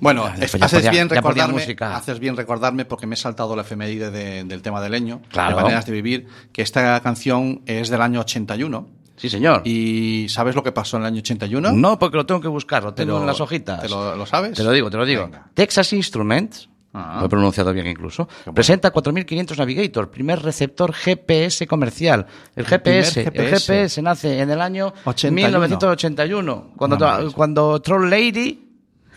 [0.00, 1.96] Bueno, Ah, es- haces bien recordarme, música.
[1.96, 5.56] haces bien recordarme porque me he saltado la efeméride de- del tema del leño, Claro.
[5.56, 8.88] de maneras de vivir, que esta canción es del año 81.
[9.16, 9.62] Sí, señor.
[9.64, 11.72] ¿Y sabes lo que pasó en el año 81?
[11.72, 13.82] No, porque lo tengo que buscar, lo tengo Pero- en las hojitas.
[13.82, 14.56] ¿Te lo, lo sabes?
[14.56, 15.24] Te lo digo, te lo digo.
[15.24, 15.48] Venga.
[15.54, 17.18] Texas Instruments, Ah.
[17.20, 22.26] lo he pronunciado bien incluso, presenta 4500 Navigator, primer receptor GPS comercial.
[22.56, 25.48] El, GPS, primer el GPS nace en el año 81.
[25.48, 28.68] 1981, cuando, cuando Troll Lady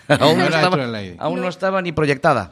[0.07, 1.15] aún, no estaba, Troll Lady.
[1.17, 2.51] aún no estaba ni proyectada.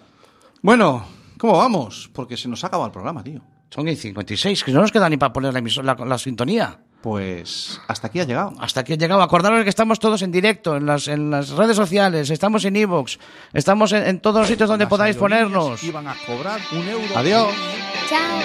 [0.61, 1.05] Bueno,
[1.37, 2.09] ¿cómo vamos?
[2.13, 3.41] Porque se nos ha acabado el programa, tío.
[3.69, 6.79] Son y 56, que no nos queda ni para poner la, la, la sintonía.
[7.01, 8.53] Pues hasta aquí ha llegado.
[8.59, 9.21] Hasta aquí he llegado.
[9.21, 13.19] Acordaros que estamos todos en directo, en las, en las redes sociales, estamos en Evox,
[13.53, 15.81] estamos en, en todos los sitios donde Las podáis ponernos.
[15.83, 17.05] Iban a cobrar un euro.
[17.15, 17.53] Adiós.
[18.09, 18.39] Chao.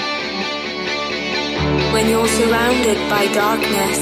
[1.92, 3.98] When you're surrounded by darkness,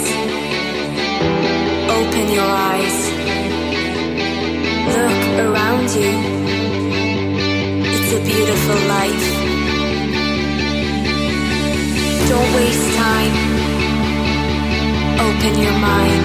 [1.88, 3.12] open your eyes.
[4.88, 6.12] Look around you.
[7.84, 9.26] It's a beautiful life.
[12.28, 13.51] Don't waste time.
[15.22, 16.24] Open your mind.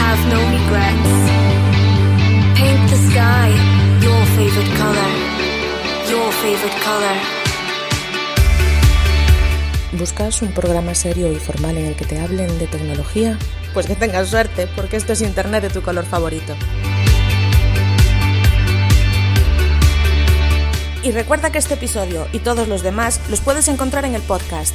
[0.00, 1.12] Have no regrets.
[2.58, 3.48] Paint the sky
[4.02, 5.12] your favorite color.
[6.10, 7.16] Your favorite color.
[9.92, 13.38] ¿Buscas un programa serio y formal en el que te hablen de tecnología?
[13.72, 16.56] Pues que tengas suerte, porque esto es Internet de tu color favorito.
[21.04, 24.74] Y recuerda que este episodio y todos los demás los puedes encontrar en el podcast